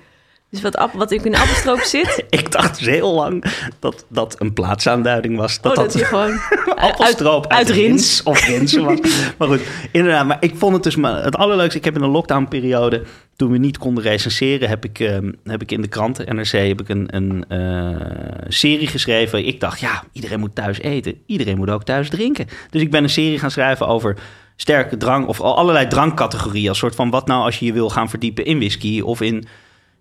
[0.51, 2.25] Dus wat, app, wat in appelstroop zit.
[2.31, 3.45] Ik dacht dus heel lang
[3.79, 5.61] dat dat een plaatsaanduiding was.
[5.61, 6.41] Dat oh, dat dat je gewoon
[6.81, 8.23] appelstroop uit, uit rins.
[8.25, 8.79] rins.
[8.79, 9.01] of was.
[9.39, 9.61] maar goed,
[9.93, 10.27] inderdaad.
[10.27, 11.79] Maar ik vond het dus maar het allerleukste.
[11.79, 13.03] Ik heb in de lockdownperiode,
[13.37, 16.81] toen we niet konden recenseren, heb ik, ehm, heb ik in de krant, NRC, heb
[16.81, 18.07] ik een, een eh,
[18.49, 19.47] serie geschreven.
[19.47, 21.15] Ik dacht, ja, iedereen moet thuis eten.
[21.27, 22.47] Iedereen moet ook thuis drinken.
[22.71, 24.17] Dus ik ben een serie gaan schrijven over
[24.57, 26.69] sterke drank of al- allerlei drankcategorieën.
[26.69, 29.45] Als soort van wat nou als je je wil gaan verdiepen in whisky of in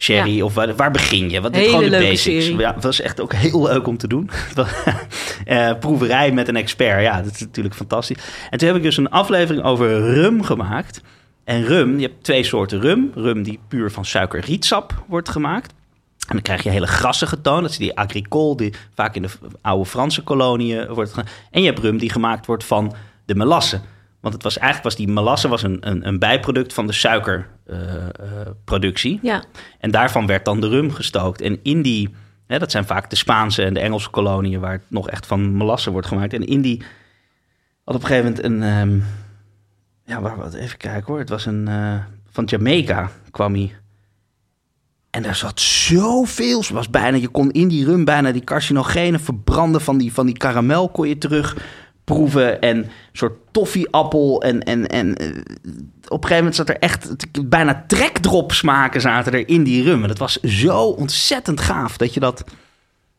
[0.01, 0.43] sherry Ja.
[0.43, 1.41] of waar, waar begin je?
[1.41, 2.21] Wat Hele gewoon de basics.
[2.21, 2.57] serie.
[2.57, 4.29] Ja, het was echt ook heel leuk om te doen.
[5.45, 8.17] Eh, proeverij met een expert, ja, dat is natuurlijk fantastisch.
[8.49, 11.01] En toen heb ik dus een aflevering over rum gemaakt.
[11.43, 13.11] En rum, je hebt twee soorten rum.
[13.15, 15.71] Rum die puur van suikerrietsap wordt gemaakt.
[16.27, 17.61] En dan krijg je hele grassige toon.
[17.61, 19.29] Dat is die agricole, die vaak in de
[19.61, 21.31] oude Franse koloniën wordt gemaakt.
[21.51, 22.93] En je hebt rum die gemaakt wordt van
[23.25, 23.79] de melasse.
[24.19, 29.19] Want het was eigenlijk was die melasse was een, een, een bijproduct van de suikerproductie.
[29.21, 29.43] Ja,
[29.79, 31.41] En daarvan werd dan de rum gestookt.
[31.41, 32.09] En in die,
[32.47, 35.57] hè, dat zijn vaak de Spaanse en de Engelse koloniën waar het nog echt van
[35.57, 36.33] melasse wordt gemaakt.
[36.33, 36.83] En in die
[37.83, 38.99] had op een gegeven moment een, ehm,
[40.05, 41.19] ja, waar, wat, even kijken hoor.
[41.19, 41.95] Het was een, eh,
[42.31, 43.75] van Jamaica kwam hij.
[45.09, 49.81] En daar zat zoveel, was bijna, je kon in die rum bijna die carcinogenen verbranden
[49.81, 51.55] van die, van die karamel kon je terug
[52.13, 55.27] proeven en een soort toffieappel en, en, en eh,
[56.07, 57.15] op een gegeven moment zat er echt
[57.49, 60.01] bijna trekdrop smaken zaten er in die rum.
[60.01, 62.43] En dat was zo ontzettend gaaf dat je dat,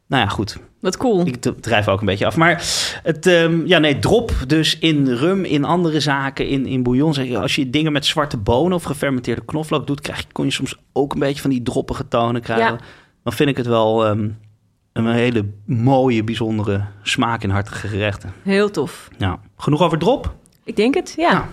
[0.06, 1.26] nou ja goed, wat cool.
[1.26, 2.36] ik drijf ook een beetje af.
[2.36, 2.64] Maar
[3.02, 7.14] het, ehm, ja, nee, drop dus in rum, in andere zaken, in, in bouillon.
[7.14, 10.44] Zeg je, als je dingen met zwarte bonen of gefermenteerde knoflook doet, krijg je, kon
[10.44, 12.72] je soms ook een beetje van die droppige tonen krijgen.
[12.72, 12.80] Ja.
[13.22, 14.28] Dan vind ik het wel, ehm,
[14.92, 18.32] een hele mooie, bijzondere smaak in hartige gerechten.
[18.42, 19.08] Heel tof.
[19.18, 19.40] Ja.
[19.56, 20.34] Genoeg over drop?
[20.64, 21.30] Ik denk het, ja.
[21.30, 21.48] Ja.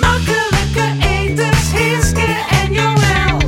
[0.00, 3.38] Makkelijke etens, Hiske en Joël.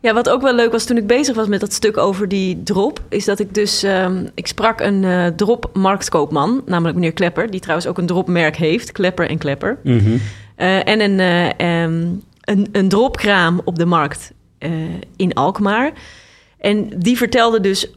[0.00, 2.62] Ja, wat ook wel leuk was toen ik bezig was met dat stuk over die
[2.62, 7.50] drop, is dat ik dus, ehm, ik sprak een eh drop marktkoopman, namelijk meneer Klepper,
[7.50, 9.78] die trouwens ook een dropmerk heeft, Klepper en Klepper.
[10.56, 12.06] Eh, en een, eh, ehm,
[12.40, 14.70] een, een dropkraam op de markt eh,
[15.16, 15.92] in Alkmaar.
[16.58, 17.90] En die vertelde dus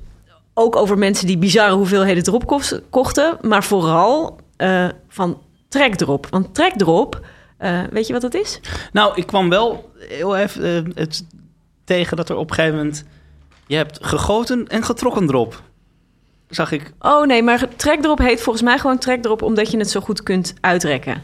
[0.57, 6.27] ook over mensen die bizarre hoeveelheden drop kochten, maar vooral eh, van trekdrop.
[6.29, 7.25] Want trekdrop,
[7.57, 8.59] eh, weet je wat dat is?
[8.91, 11.25] Nou, ik kwam wel heel even eh, het
[11.83, 13.03] tegen dat er op een gegeven moment...
[13.67, 15.61] Je hebt gegoten en getrokken drop.
[16.49, 16.93] Zag ik.
[16.99, 20.53] Oh nee, maar trekdrop heet volgens mij gewoon trekdrop omdat je het zo goed kunt
[20.61, 21.23] uitrekken.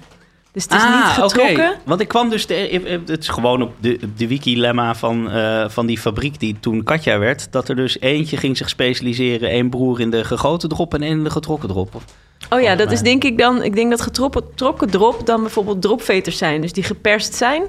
[0.54, 1.74] Dus het is niet Ah, getrokken.
[1.86, 2.46] Want ik kwam dus...
[2.46, 6.58] De, het is gewoon op de, op de wiki-lemma van, eh, van die fabriek die
[6.60, 7.52] toen Katja werd...
[7.52, 9.50] dat er dus eentje ging zich specialiseren.
[9.50, 12.02] één broer in de gegoten drop en één in de getrokken drop.
[12.50, 13.64] Oh ja, dat is denk ik dan.
[13.64, 17.64] Ik denk dat getrokken drop dan bijvoorbeeld dropveters zijn, dus die geperst zijn.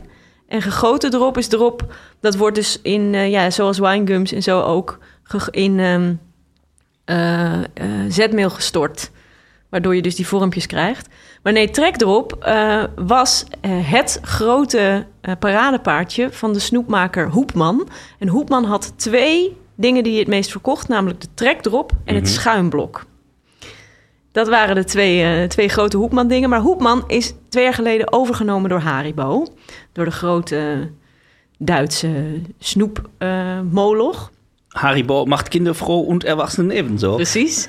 [0.49, 1.95] En gegoten drop is drop.
[2.21, 4.99] Dat wordt dus in, eh, ja, zoals winegums en zo ook
[5.51, 5.79] in
[7.05, 7.69] eh, eh,
[8.09, 9.11] zetmeel gestort.
[9.69, 11.09] Waardoor je dus die vormpjes krijgt.
[11.43, 17.89] Maar nee, trekdrop eh, was eh, het grote eh, paradepaardje van de snoepmaker Hoepman.
[18.19, 22.29] En Hoepman had twee dingen die hij het meest verkocht, namelijk de trekdrop en het
[22.29, 23.05] schuimblok.
[24.33, 26.49] Dat waren de twee, twee grote Hoepman-dingen.
[26.49, 29.47] Maar Hoepman is twee jaar geleden overgenomen door Haribo.
[29.93, 30.91] Door de grote
[31.59, 34.31] Duitse snoepmoloch.
[34.69, 37.15] Haribo macht Kinder froh und Erwachsenen ebenso.
[37.15, 37.69] Precies.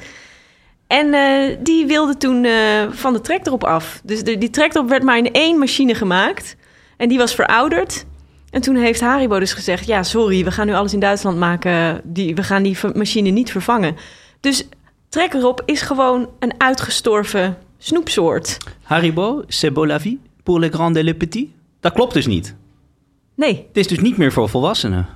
[0.93, 2.53] En eh, die wilde toen eh,
[2.89, 4.01] van de trekdrop af.
[4.03, 6.55] Dus de, die trekdrop werd maar in één machine gemaakt.
[6.97, 8.05] En die was verouderd.
[8.49, 9.85] En toen heeft Haribo dus gezegd...
[9.85, 12.01] ja, sorry, we gaan nu alles in Duitsland maken.
[12.03, 13.95] Die, we gaan die machine niet vervangen.
[14.39, 14.67] Dus
[15.09, 18.57] trekdrop is gewoon een uitgestorven snoepsoort.
[18.83, 21.51] Haribo, c'est beau la vie pour les grands et les petits.
[21.79, 22.55] Dat klopt dus niet.
[23.35, 25.07] Nee, Het is dus niet meer voor volwassenen.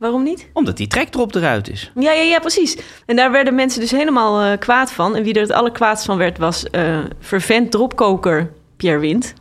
[0.00, 0.48] Waarom niet?
[0.52, 1.92] Omdat die trekdrop eruit is.
[1.94, 2.76] Ja, ja, ja, precies.
[3.06, 5.16] En daar werden mensen dus helemaal eh, kwaad van.
[5.16, 9.34] En wie er het allerkwaadst van werd, was eh vervent dropkoker Pierre Wind.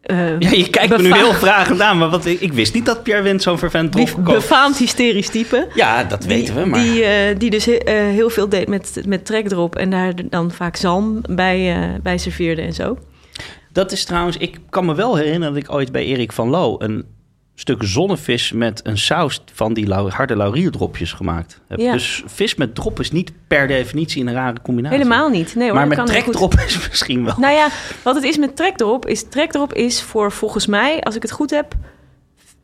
[0.00, 2.86] Eh, Ja, je kijkt me nu heel vragend aan, maar wat, ik, ik wist niet
[2.86, 4.38] dat Pierre Wind zo'n vervent be- drop koopt.
[4.38, 5.68] befaamd hysterisch type.
[5.74, 6.80] Ja, dat weten we, maar...
[6.80, 10.50] Die, eh, die dus he- eh, heel veel deed met, met trekdrop en daar dan
[10.50, 12.98] vaak zalm bij, eh, bij serveerde en zo.
[13.72, 16.74] Dat is trouwens, ik kan me wel herinneren dat ik ooit bij Erik van Loo
[16.78, 17.04] een
[17.60, 21.78] stuk zonnevis met een saus van die harde laurierdropjes gemaakt heb.
[21.78, 21.92] Ja.
[21.92, 24.98] Dus vis met drop is niet per definitie een rare combinatie.
[24.98, 25.54] Helemaal niet.
[25.54, 27.34] Nee, hoor, maar met trekdrop is misschien wel.
[27.38, 27.68] Nou ja,
[28.02, 29.28] wat het is met trekdrop is...
[29.28, 31.74] Trekdrop is voor volgens mij, als ik het goed heb...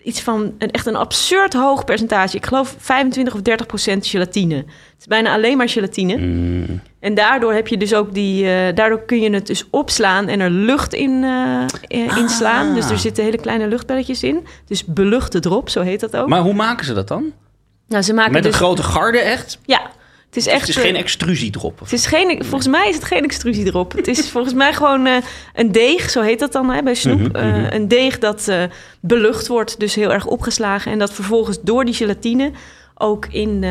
[0.04, 2.36] iets van een, echt een absurd hoog percentage.
[2.36, 4.54] Ik geloof 25 of 30 procent gelatine.
[4.54, 4.66] Het
[4.98, 6.16] is bijna alleen maar gelatine.
[6.16, 6.80] Mm.
[7.00, 8.50] En daardoor heb je dus ook die...
[8.50, 11.24] eh, daardoor kun je het dus opslaan en er lucht in,
[11.88, 12.68] inslaan.
[12.68, 12.74] Ah.
[12.74, 14.46] Dus er zitten hele kleine luchtbelletjes in.
[14.66, 16.28] Dus beluchte drop, zo heet dat ook.
[16.28, 17.32] Maar hoe maken ze dat dan?
[17.88, 19.58] nou, ze maken Met dus, een grote garde echt?
[19.64, 19.90] Ja,
[20.34, 20.60] het is echt...
[20.60, 21.80] het is eh, geen extrusiedrop.
[21.80, 23.92] het is geen, volgens mij is het geen extrusiedrop.
[23.92, 25.16] Het is volgens mij gewoon eh,
[25.54, 27.18] een deeg, zo heet dat dan hè, bij snoep.
[27.20, 27.74] Mhm, Eh, mhm.
[27.74, 28.62] een deeg dat eh,
[29.00, 30.92] belucht wordt, dus heel erg opgeslagen.
[30.92, 32.50] En dat vervolgens door die gelatine
[32.94, 33.64] ook in,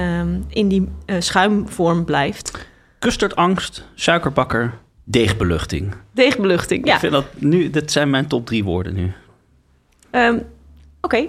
[0.49, 2.51] in die eh, schuimvorm blijft.
[2.99, 5.93] Custardangst, suikerbakker, deegbeluchting.
[6.13, 6.93] Deegbeluchting, ja.
[6.93, 9.11] Ik vind dat nu, dat zijn mijn top drie woorden nu.
[10.11, 10.37] Ehm,
[11.01, 11.27] Oké,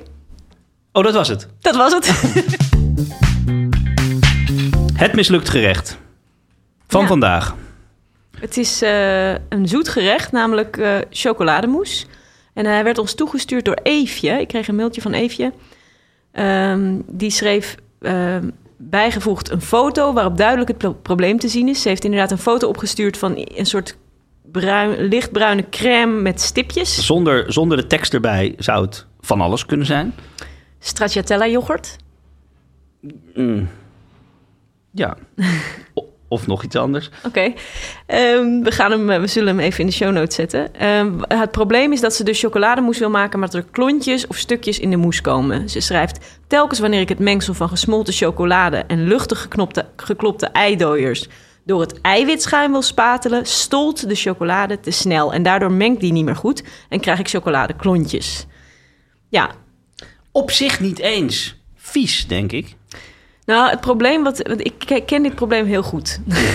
[0.93, 1.49] Oh, dat was het.
[1.61, 2.12] dat was het.
[4.95, 5.99] Het mislukt gerecht.
[6.86, 7.07] Van Ja.
[7.07, 7.55] vandaag.
[8.40, 12.07] het is eh, een zoet gerecht, namelijk eh chocolademousse.
[12.53, 14.30] En hij werd ons toegestuurd door Eefje.
[14.40, 15.53] Ik kreeg een mailtje van Eefje.
[16.32, 21.82] Ehm, die schreef ehm, bijgevoegd een foto waarop duidelijk het pro- probleem te zien is.
[21.82, 23.97] Ze heeft inderdaad een foto opgestuurd van een soort
[24.53, 27.07] bruin, lichtbruine crème met stipjes.
[27.07, 30.14] Zonder, zonder de tekst erbij zou het van alles kunnen zijn.
[30.78, 31.97] Stracciatella yoghurt.
[33.34, 33.68] Mm.
[34.95, 35.16] Ja.
[36.28, 37.11] Of nog iets anders.
[37.26, 37.53] Oké.
[38.07, 40.74] Ehm, we, gaan hem, eh, we zullen hem even in de show notes zetten.
[40.74, 43.38] Ehm, het probleem is dat ze dus chocolademousse wil maken...
[43.38, 45.68] maar dat er klontjes of stukjes in de mousse komen.
[45.68, 46.38] Ze schrijft...
[46.47, 48.76] Telkens wanneer ik het mengsel van gesmolten chocolade...
[48.76, 51.28] en luchtig geknopte, geklopte eidooiers...
[51.64, 53.47] door het eiwitschuim wil spatelen...
[53.47, 55.32] stolt de chocolade te snel.
[55.32, 56.62] En daardoor mengt die niet meer goed...
[56.88, 58.47] en krijg ik chocoladeklontjes.
[59.28, 59.51] Ja,
[60.32, 61.62] Op zich niet eens.
[61.74, 62.76] Vies, denk ik.
[63.47, 64.40] Nou, het probleem wat.
[64.47, 66.18] Want ik ke- ken dit probleem heel goed.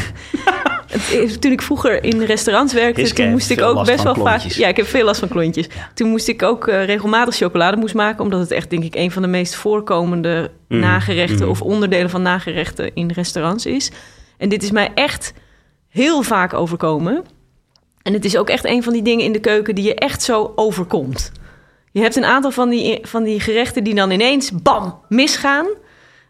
[0.90, 4.42] Het Toen ik vroeger in restaurants werkte, Hiske toen moest ik ook best wel vaak...
[4.42, 5.68] Ja, ik heb veel last van klontjes.
[5.94, 8.24] Toen moest ik ook eh, regelmatig chocolademoes maken...
[8.24, 11.40] omdat het echt, denk ik, een van de meest voorkomende Mhm, nagerechten...
[11.40, 11.50] mhm.
[11.50, 13.92] of onderdelen van nagerechten in restaurants is.
[14.38, 15.34] En dit is mij echt
[15.90, 17.24] heel vaak overkomen.
[18.02, 20.22] En het is ook echt een van die dingen in de keuken die je echt
[20.24, 21.32] zo overkomt.
[21.92, 25.66] Je hebt een aantal van die, van die gerechten die dan ineens, bam, misgaan.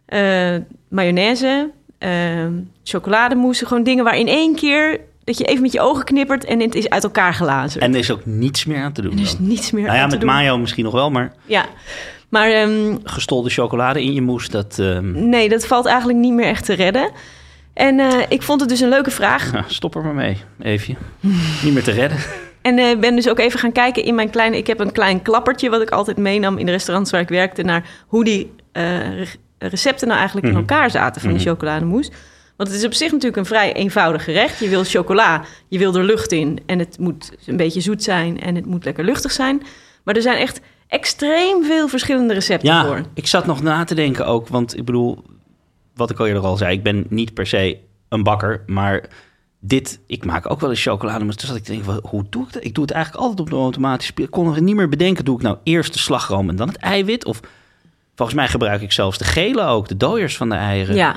[0.10, 0.55] Eh,
[0.88, 2.45] mayonaise, eh,
[2.84, 4.99] chocolademousse, gewoon dingen waar in één keer...
[5.24, 7.82] dat je even met je ogen knippert en het is uit elkaar gelazen.
[7.82, 9.12] En er is ook niets meer aan te doen.
[9.12, 9.47] er is dan.
[9.47, 10.36] niets meer Nou ja, aan te met doen.
[10.36, 11.66] mayo misschien nog wel, maar Ja,
[12.30, 14.80] maar ehm, gestolde chocolade in je moes, dat...
[14.80, 17.12] ehm, nee, dat valt eigenlijk niet meer echt te redden.
[17.74, 19.53] En eh, ik vond het dus een leuke vraag.
[19.53, 20.95] ja, stop er maar mee, Eefje.
[21.64, 22.18] Niet meer te redden.
[22.62, 24.57] En eh, ben dus ook even gaan kijken in mijn kleine...
[24.57, 27.64] Ik heb een klein klappertje wat ik altijd meenam in de restaurants waar ik werkte...
[27.64, 28.51] naar hoe die
[29.60, 30.70] recepten nou eigenlijk in Mhm.
[30.70, 31.47] elkaar zaten van de Mhm.
[31.47, 32.12] chocolademousse.
[32.57, 34.60] Want het is op zich natuurlijk een vrij eenvoudig gerecht.
[34.60, 36.60] Je wil chocola, je wil er lucht in...
[36.66, 39.62] en het moet een beetje zoet zijn en het moet lekker luchtig zijn.
[40.03, 43.01] Maar er zijn echt extreem veel verschillende recepten Ja, voor.
[43.14, 45.24] ik zat nog na te denken ook, want ik bedoel,
[45.95, 47.78] wat ik al eerder al zei, ik ben niet per se
[48.10, 49.03] een bakker, maar
[49.60, 52.45] dit, ik maak ook wel eens chocolade, maar toen zat ik te denken, hoe doe
[52.47, 52.64] ik dat?
[52.64, 54.14] Ik doe het eigenlijk altijd op de automatische.
[54.16, 56.78] Ik kon nog niet meer bedenken, doe ik nou eerst de slagroom en dan het
[56.78, 57.26] eiwit?
[57.26, 57.39] Of
[58.20, 60.95] volgens mij gebruik ik zelfs de gele ook, de dooiers van de eieren.
[60.95, 61.15] Ja.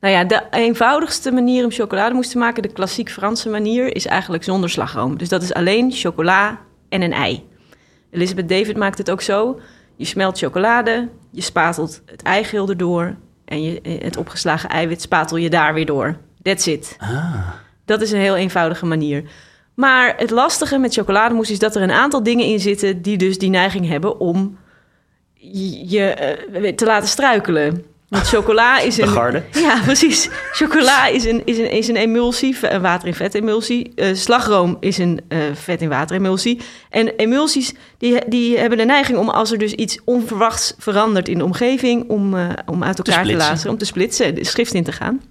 [0.00, 4.44] Nou ja, de eenvoudigste manier om chocolademousse te maken, de klassiek Franse manier, is eigenlijk
[4.44, 5.18] zonder slagroom.
[5.18, 7.48] Dus dat is alleen chocola en een ei.
[8.10, 9.60] Elizabeth David maakt het ook zo.
[9.96, 13.14] Je smelt chocolade, je spatelt het eigeel erdoor
[13.44, 16.16] en je, eh, het opgeslagen eiwit spatel je daar weer door.
[16.42, 16.96] That's it.
[16.98, 17.34] Ah,
[17.84, 19.22] Dat is een heel eenvoudige manier.
[19.74, 23.38] Maar het lastige met chocolademousse is dat er een aantal dingen in zitten die dus
[23.38, 24.58] die neiging hebben om
[25.86, 27.84] je eh, te laten struikelen.
[28.08, 29.42] Want chocola is een.
[29.52, 30.28] Ja, precies.
[30.52, 33.92] Chocola is een, is een, is een emulsie, een water- in vetemulsie.
[33.94, 36.60] Eh slagroom is een eh, vet- in wateremulsie.
[36.90, 41.38] En emulsies die, die hebben de neiging om als er dus iets onverwachts verandert in
[41.38, 42.08] de omgeving...
[42.08, 42.34] om,
[42.66, 45.22] om uit elkaar te, laten, om te splitsen, de schrift in te gaan.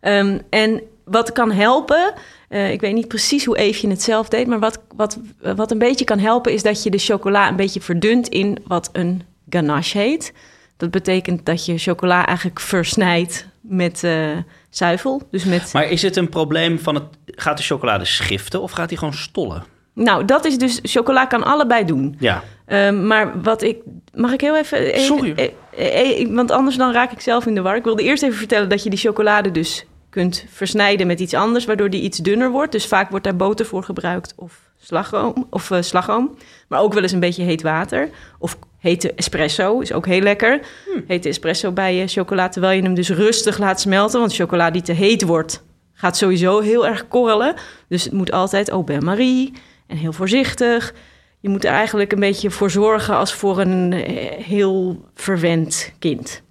[0.00, 2.12] Ehm, en wat kan helpen,
[2.48, 4.46] eh, ik weet niet precies hoe Eefje het zelf deed...
[4.46, 5.18] maar wat, wat,
[5.56, 8.88] wat een beetje kan helpen is dat je de chocola een beetje verdunt in wat
[8.92, 10.32] een ganache heet...
[10.76, 14.30] Dat betekent dat je chocola eigenlijk versnijdt met eh,
[14.70, 15.22] zuivel.
[15.30, 15.72] Dus met...
[15.72, 19.14] Maar is het een probleem van het, gaat de chocolade schiften of gaat die gewoon
[19.14, 19.64] stollen?
[19.94, 20.78] Nou, dat is dus...
[20.82, 22.16] Chocola kan allebei doen.
[22.18, 23.76] Ja, Ehm, maar wat ik...
[24.14, 24.78] Mag ik heel even...
[24.78, 25.52] even- Sorry.
[25.76, 27.76] eh, want anders dan raak ik zelf in de war.
[27.76, 29.86] Ik wilde eerst even vertellen dat je die chocolade dus
[30.16, 31.64] kunt versnijden met iets anders...
[31.64, 32.72] waardoor die iets dunner wordt.
[32.72, 35.46] Dus vaak wordt daar boter voor gebruikt of slagroom.
[35.50, 36.36] Of eh, slagroom.
[36.68, 38.08] Maar ook wel eens een beetje heet water.
[38.38, 40.60] Of hete espresso is ook heel lekker.
[41.06, 44.20] Hete espresso bij je chocola, terwijl je hem dus rustig laat smelten.
[44.20, 47.54] Want chocola die te heet wordt, gaat sowieso heel erg korrelen.
[47.88, 49.52] Dus het moet altijd au bain-marie
[49.86, 50.94] en heel voorzichtig.
[51.40, 56.44] Je moet er eigenlijk een beetje voor zorgen als voor een eh, heel verwend kind.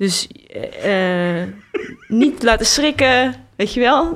[0.00, 1.48] Dus eh, eh,
[2.08, 4.14] niet laten schrikken, weet je wel.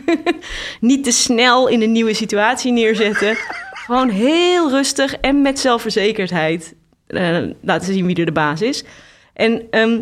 [0.80, 3.36] niet te snel in een nieuwe situatie neerzetten.
[3.70, 6.74] Gewoon heel rustig en met zelfverzekerdheid
[7.06, 8.84] eh, laten zien wie er de baas is.
[9.32, 10.00] En ehm,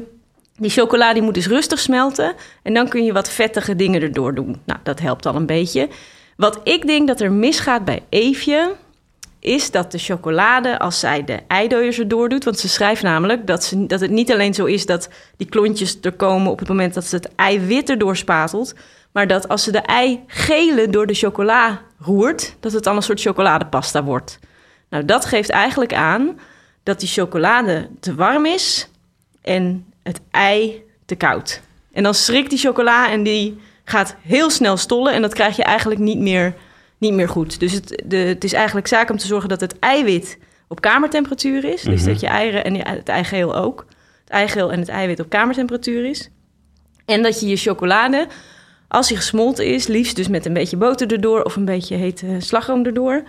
[0.56, 2.34] die chocola die moet dus rustig smelten.
[2.62, 4.60] En dan kun je wat vettige dingen erdoor doen.
[4.64, 5.88] Nou, dat helpt al een beetje.
[6.36, 8.74] Wat ik denk dat er misgaat bij Eefje...
[9.42, 12.44] is dat de chocolade, als zij de eidooiers erdoor doet...
[12.44, 14.86] want ze schrijft namelijk dat, ze, dat het niet alleen zo is...
[14.86, 18.74] dat die klontjes er komen op het moment dat ze het eiwit erdoor spatelt...
[19.12, 22.56] maar dat als ze de eigelen door de chocola roert...
[22.60, 24.38] dat het dan een soort chocoladepasta wordt.
[24.88, 26.38] Nou, dat geeft eigenlijk aan
[26.82, 28.88] dat die chocolade te warm is
[29.40, 31.60] en het ei te koud.
[31.92, 35.62] En dan schrikt die chocola en die gaat heel snel stollen en dat krijg je
[35.62, 36.54] eigenlijk niet meer,
[37.02, 37.60] niet meer goed.
[37.60, 40.38] Dus het, de, het is eigenlijk zaak om te zorgen dat het eiwit
[40.68, 41.82] op kamertemperatuur is.
[41.82, 42.08] Dus Mhm.
[42.10, 43.86] dat je eieren en het eigeel ook.
[44.20, 46.28] Het eigeel en het eiwit op kamertemperatuur is.
[47.04, 48.26] En dat je je chocolade,
[48.88, 52.26] als die gesmolten is, liefst dus met een beetje boter erdoor of een beetje hete
[52.38, 53.22] slagroom erdoor,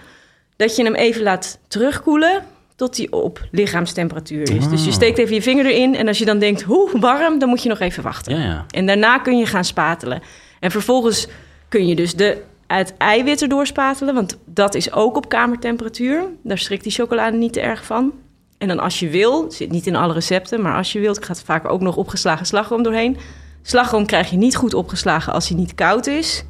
[0.55, 2.43] dat je hem even laat terugkoelen
[2.75, 4.67] tot hij op lichaamstemperatuur is.
[4.69, 4.93] Dus je Ah.
[4.95, 7.69] steekt even je vinger erin en als je dan denkt, hoe warm, dan moet je
[7.69, 8.35] nog even wachten.
[8.39, 8.65] ja, ja.
[8.69, 10.21] En daarna kun je gaan spatelen.
[10.59, 11.27] En vervolgens
[11.69, 12.37] kun je dus de,
[12.77, 16.23] het eiwit erdoor spatelen, want dat is ook op kamertemperatuur.
[16.43, 18.11] Daar schrikt die chocolade niet te erg van.
[18.57, 21.43] En dan als je wil, zit niet in alle recepten, maar als je wilt, gaat
[21.43, 23.17] vaak ook nog opgeslagen slagroom doorheen.
[23.61, 26.43] Slagroom krijg je niet goed opgeslagen als hij niet koud is.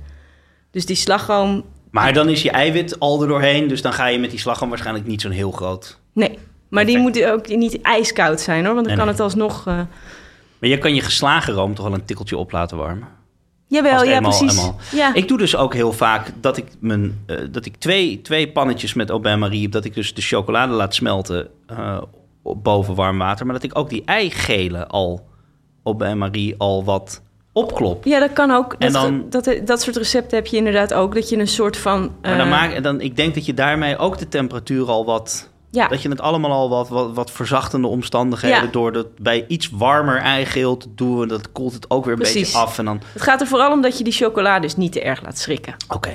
[0.71, 4.19] Dus die slagroom, Maar dan is je eiwit al er doorheen, dus dan ga je
[4.19, 5.99] met die slagroom waarschijnlijk niet zo'n heel groot...
[6.13, 6.39] nee.
[6.69, 9.13] Maar die moet ook niet ijskoud zijn hoor, want dan Nee, kan nee.
[9.15, 9.67] het alsnog...
[9.67, 9.73] eh,
[10.59, 13.07] Maar je kan je geslagen room toch wel een tikkeltje op laten warmen?
[13.73, 14.57] Jawel, het ja, eenmaal- precies.
[14.57, 15.13] eenmaal- Ja.
[15.13, 18.93] Ik doe dus ook heel vaak dat ik, mijn, eh, dat ik twee, twee pannetjes
[18.93, 19.69] met au bain-marie...
[19.69, 22.01] dat ik dus de chocolade laat smelten eh,
[22.43, 23.45] boven warm water...
[23.45, 25.25] maar dat ik ook die eigelen al
[25.83, 27.21] au bain-marie al wat
[27.53, 28.05] opklop.
[28.05, 28.75] Ja, dat kan ook.
[28.79, 31.13] En Dat, dan- dat, dat, soort recepten heb je inderdaad ook.
[31.15, 32.11] Dat je een soort van...
[32.21, 35.05] Maar dan eh, maak, en dan, ik denk dat je daarmee ook de temperatuur al
[35.05, 35.49] wat...
[35.73, 38.63] ja, Dat je het allemaal al wat, wat, wat verzachtende omstandigheden...
[38.63, 38.71] Ja.
[38.71, 41.27] door dat bij iets warmer eigeel te doen...
[41.27, 42.41] dat koelt het ook weer een Precies.
[42.41, 42.77] beetje af.
[42.77, 45.23] En dan, het gaat er vooral om dat je die chocolade dus niet te erg
[45.23, 45.75] laat schrikken.
[45.87, 46.11] oké,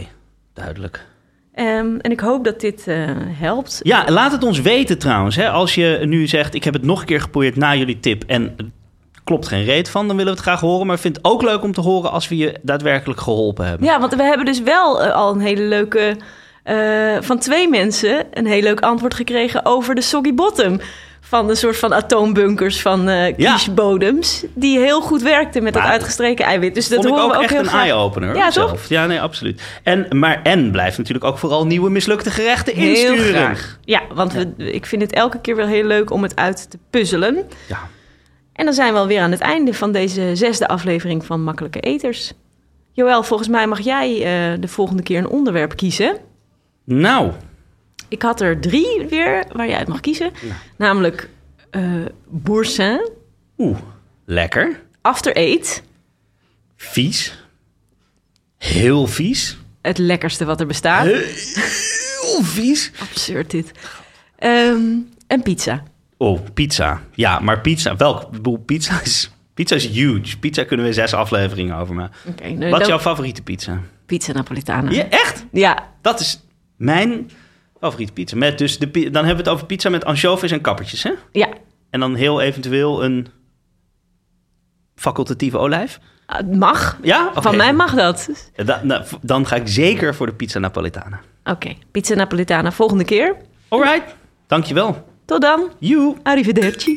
[0.55, 1.07] duidelijk.
[1.55, 3.81] Ehm, en ik hoop dat dit eh, helpt.
[3.83, 5.37] Ja, laat het ons weten trouwens.
[5.37, 5.51] Hè?
[5.51, 8.25] Als je nu zegt, ik heb het nog een keer geprobeerd na jullie tip...
[8.27, 8.65] en er
[9.25, 10.87] klopt geen reet van, dan willen we het graag horen.
[10.87, 13.87] Maar ik vind het ook leuk om te horen als we je daadwerkelijk geholpen hebben.
[13.87, 16.17] Ja, want we hebben dus wel eh, al een hele leuke...
[16.69, 20.81] eh, van twee mensen een heel leuk antwoord gekregen over de soggy bottom.
[21.21, 23.53] Van de soort van atoombunkers van eh Ja.
[23.53, 24.45] kiesbodems.
[24.55, 26.75] Die heel goed werkten met dat Maar- uitgestreken eiwit.
[26.75, 28.37] Dus dat horen ook we ook echt heel een eye-opener.
[28.37, 28.71] Ja, zelf.
[28.71, 28.85] toch?
[28.89, 29.63] Ja, nee, absoluut.
[29.83, 33.35] En, maar en blijft natuurlijk ook vooral nieuwe mislukte gerechten Heel insturen.
[33.35, 33.79] graag.
[33.85, 36.79] Ja, want We, ik vind het elke keer wel heel leuk om het uit te
[36.91, 37.37] puzzelen.
[37.69, 37.79] Ja.
[38.53, 42.33] En dan zijn we alweer aan het einde van deze zesde aflevering van Makkelijke Eters.
[42.93, 46.17] Joël, volgens mij mag jij eh, de volgende keer een onderwerp kiezen.
[46.91, 47.33] Nou,
[48.09, 50.31] Ik had er drie weer waar jij uit mag kiezen.
[50.77, 51.29] Namelijk
[51.71, 51.83] eh
[52.29, 53.09] boursin,
[53.59, 53.79] oeh,
[54.25, 54.81] lekker.
[55.01, 55.83] after eight,
[56.77, 57.45] Vies.
[58.57, 59.59] Heel vies.
[59.83, 61.05] het lekkerste wat er bestaat.
[61.07, 62.91] Heel vies.
[63.01, 63.73] Absurd dit.
[64.39, 64.83] Ehm,
[65.27, 65.83] en pizza.
[66.17, 67.03] Oh, pizza.
[67.15, 68.29] Ja, maar pizza, welk?
[68.67, 70.39] Pizza is, pizza is huge.
[70.39, 72.17] Pizza kunnen we zes afleveringen over maken.
[72.29, 73.81] Oké, nou, Wat is jouw favoriete pizza?
[74.07, 74.91] Pizza Napolitana.
[74.91, 75.45] Ja, echt?
[75.53, 76.41] Ja, Dat is
[76.79, 77.31] mijn
[77.81, 78.37] favoriete pizza.
[78.37, 81.13] Met dus de, dan hebben we het over pizza met anchovies en kappertjes, hè?
[81.33, 81.49] ja.
[81.91, 83.27] En dan heel eventueel een
[84.95, 85.99] facultatieve olijf.
[86.27, 86.99] Ah, Het mag.
[87.03, 87.31] Ja?
[87.35, 88.29] Van mij mag dat.
[88.57, 91.21] Da- nou, dan ga ik zeker voor de pizza napolitana.
[91.45, 93.37] Oké, pizza Napolitana volgende keer.
[93.69, 94.15] Alright,
[94.47, 95.09] dankjewel.
[95.25, 95.71] Tot dan.
[95.79, 96.17] You.
[96.23, 96.97] Arrivederci.